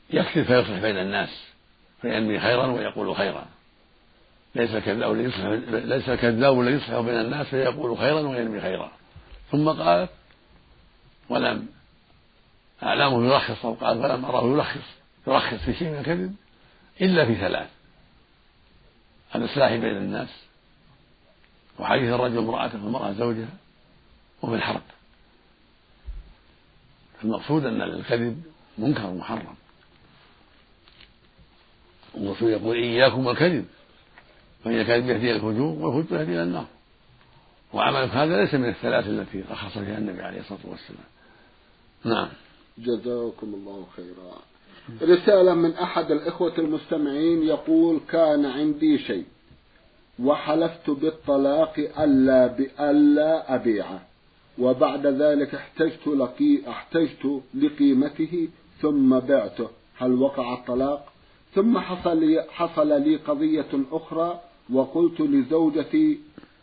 يكذب 0.09 0.45
فيصلح 0.45 0.79
بين 0.79 0.97
الناس 0.97 1.29
فينمي 2.01 2.39
خيرا 2.39 2.67
ويقول 2.67 3.15
خيرا. 3.15 3.45
ليس 4.55 4.69
الكذاب 4.69 5.12
الذي 5.12 5.23
يصلح 5.23 5.45
ليس 5.69 6.09
الكذاب 6.09 6.62
الذي 6.62 6.75
يصلح 6.75 6.99
بين 6.99 7.21
الناس 7.21 7.47
فيقول 7.47 7.97
خيرا 7.97 8.19
وينمي 8.19 8.62
خيرا. 8.62 8.91
ثم 9.51 9.69
قال 9.69 10.07
ولم 11.29 11.67
أعلامه 12.83 13.25
يرخص 13.25 13.65
أو 13.65 13.73
قال 13.73 14.01
فلم 14.01 14.25
أراه 14.25 14.43
يرخص 14.43 14.88
يرخص 15.27 15.57
في 15.57 15.73
شيء 15.73 15.89
من 15.89 15.99
الكذب 15.99 16.36
إلا 17.01 17.25
في 17.25 17.36
ثلاث. 17.36 17.69
الإصلاح 19.36 19.71
بين 19.71 19.97
الناس 19.97 20.29
وحديث 21.79 22.13
الرجل 22.13 22.38
امرأته 22.38 22.83
والمرأة 22.83 23.12
زوجها 23.12 23.53
وفي 24.41 24.55
الحرب. 24.55 24.81
المقصود 27.23 27.65
أن 27.65 27.81
الكذب 27.81 28.43
منكر 28.77 29.12
محرم. 29.12 29.55
الرسول 32.17 32.49
يقول 32.49 32.75
إياكم 32.75 33.25
والكذب 33.25 33.65
فإن 34.63 34.79
الكذب 34.79 35.09
يهدي 35.09 35.31
إلى 35.31 35.36
الفجور 35.36 35.86
والفجور 35.86 36.19
يهدي 36.19 36.31
إلى 36.31 36.43
النار. 36.43 36.65
وعملك 37.73 38.09
هذا 38.09 38.41
ليس 38.41 38.53
من 38.53 38.69
الثلاث 38.69 39.07
التي 39.07 39.43
رخص 39.51 39.77
فيها 39.77 39.97
النبي 39.97 40.21
عليه 40.21 40.39
الصلاة 40.39 40.59
والسلام. 40.65 41.05
نعم. 42.03 42.29
جزاكم 42.77 43.53
الله 43.53 43.88
خيرا. 43.95 44.41
رسالة 45.01 45.53
من 45.53 45.73
أحد 45.73 46.12
الإخوة 46.12 46.57
المستمعين 46.57 47.43
يقول 47.43 47.99
كان 48.09 48.45
عندي 48.45 48.97
شيء 48.97 49.25
وحلفت 50.19 50.89
بالطلاق 50.89 51.73
ألا 51.99 52.47
بألا 52.47 53.55
أبيعه. 53.55 54.12
وبعد 54.59 55.07
ذلك 55.07 55.55
احتجت 55.55 56.07
لقي 56.07 56.69
احتجت 56.69 57.41
لقيمته 57.53 58.47
ثم 58.81 59.19
بعته. 59.19 59.69
هل 59.97 60.13
وقع 60.13 60.53
الطلاق؟ 60.53 61.13
ثم 61.55 61.79
حصل 61.79 62.17
لي 62.17 62.45
حصل 62.49 63.01
لي 63.01 63.15
قضية 63.15 63.69
أخرى 63.91 64.41
وقلت 64.73 65.21
لزوجتي 65.21 66.19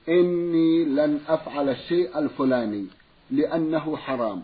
إني 0.08 0.84
لن 0.84 1.20
أفعل 1.28 1.68
الشيء 1.68 2.18
الفلاني 2.18 2.86
لأنه 3.30 3.96
حرام 3.96 4.42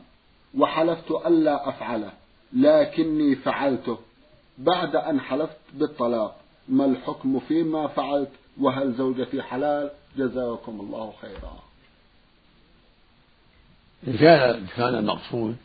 وحلفت 0.59 1.11
ألا 1.11 1.69
أفعله 1.69 2.13
لكني 2.53 3.35
فعلته. 3.35 3.99
بعد 4.59 4.97
أن 4.97 5.21
حلفت 5.21 5.59
بالطلاق 5.75 6.37
ما 6.69 6.85
الحكم 6.85 7.41
فيما 7.41 7.87
فعلت؟ 7.87 8.31
وهل 8.61 8.93
زوجتي 8.93 9.43
حلال؟ 9.43 9.91
جزاكم 10.17 10.81
الله 10.81 11.13
خيرا. 11.21 11.66
إن 14.07 14.17
كان 14.17 14.67
كان 14.77 14.95
المقصود 14.95 15.57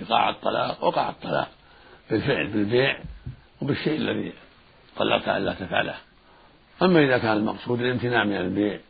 إيقاع 0.00 0.30
الطلاق 0.30 0.84
وقع 0.84 1.08
الطلاق 1.08 1.48
بالفعل 2.10 2.46
بالبيع 2.46 2.98
وبالشيء 3.62 3.96
الذي 3.96 4.32
طلقت 4.96 5.28
ألا 5.28 5.54
تفعله. 5.54 5.94
أما 6.82 7.00
إذا 7.00 7.18
كان 7.18 7.36
المقصود 7.36 7.80
الامتناع 7.80 8.24
من 8.24 8.36
البيع 8.36 8.80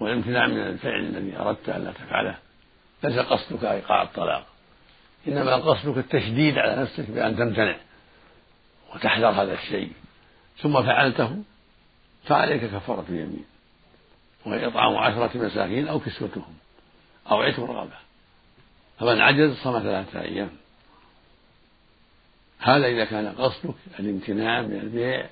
والامتناع 0.00 0.46
من 0.46 0.58
الفعل 0.58 1.00
الذي 1.00 1.36
أردت 1.36 1.68
ألا 1.68 1.92
تفعله 1.92 2.38
ليس 3.04 3.18
قصدك 3.18 3.64
إيقاع 3.64 4.02
الطلاق 4.02 4.46
إنما 5.28 5.54
قصدك 5.54 5.98
التشديد 5.98 6.58
على 6.58 6.82
نفسك 6.82 7.10
بأن 7.10 7.36
تمتنع 7.36 7.76
وتحذر 8.94 9.28
هذا 9.28 9.52
الشيء. 9.52 9.92
ثم 10.58 10.82
فعلته 10.82 11.42
فعليك 12.24 12.64
كفارة 12.64 13.04
اليمين 13.08 13.44
وهي 14.46 14.66
إطعام 14.66 14.96
عشرة 14.96 15.30
مساكين 15.34 15.88
أو 15.88 16.00
كسوتهم. 16.00 16.54
أو 17.30 17.42
عتق 17.42 17.60
رغبة 17.60 17.96
فمن 18.98 19.20
عجز 19.20 19.56
صام 19.56 19.82
ثلاثة 19.82 20.20
أيام. 20.20 20.50
هذا 22.58 22.86
إذا 22.86 23.04
كان 23.04 23.28
قصدك 23.28 23.74
الامتناع 23.98 24.62
من 24.62 24.80
البيع 24.80 25.26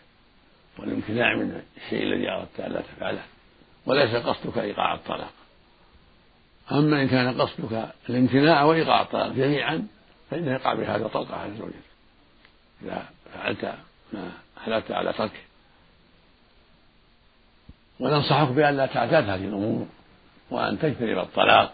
والامتناع 0.79 1.37
من 1.37 1.63
الشيء 1.77 2.03
الذي 2.03 2.31
أردت 2.31 2.61
ألا 2.61 2.81
تفعله 2.81 3.23
وليس 3.87 4.15
قصدك 4.15 4.59
إيقاع 4.59 4.95
الطلاق. 4.95 5.33
أما 6.73 7.03
إن 7.03 7.09
كان 7.09 7.41
قصدك 7.41 7.89
الامتناع 8.11 8.63
وإيقاع 8.63 9.03
الطلاق 9.03 9.29
جميعا 9.29 9.87
فإنه 10.31 10.53
يقع 10.53 10.75
بهذا 10.75 11.09
طلقة 11.09 11.37
على 11.37 11.55
زوجك 11.59 11.75
إذا 12.83 13.09
فعلت 13.35 13.75
ما 14.13 14.33
حلفت 14.65 14.91
على 14.91 15.13
تركه. 15.13 15.41
وننصحك 18.01 18.49
بأن 18.49 18.77
لا 18.77 18.87
تعتاد 18.87 19.29
هذه 19.29 19.45
الأمور. 19.45 19.87
وأن 20.51 20.79
تجتنب 20.79 21.19
الطلاق 21.19 21.73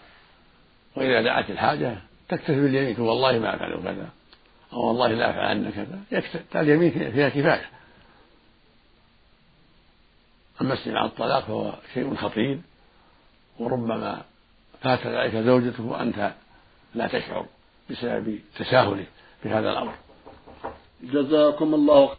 وإذا 0.97 1.23
دعت 1.23 1.51
الحاجة 1.51 1.97
تكتفي 2.29 2.61
باليمين 2.61 3.01
والله 3.01 3.39
ما 3.39 3.55
أفعل 3.55 3.83
كذا 3.83 4.09
أو 4.73 4.87
والله 4.87 5.09
لا 5.09 5.31
أفعل 5.31 5.71
كذا. 5.71 6.01
يكتفي 6.13 6.61
اليمين 6.61 6.91
فيها 6.91 7.29
كفاية. 7.29 7.71
أما 10.61 10.75
استماع 10.75 11.05
الطلاق 11.05 11.45
فهو 11.45 11.75
شيء 11.95 12.15
خطير 12.15 12.61
وربما 13.59 14.23
فات 14.83 15.07
ذلك 15.07 15.37
زوجته 15.37 15.85
وأنت 15.85 16.33
لا 16.95 17.07
تشعر 17.07 17.47
بسبب 17.91 18.39
تساهله 18.59 19.07
في 19.43 19.49
هذا 19.49 19.71
الأمر. 19.71 19.95
جزاكم 21.03 21.75
الله 21.75 22.17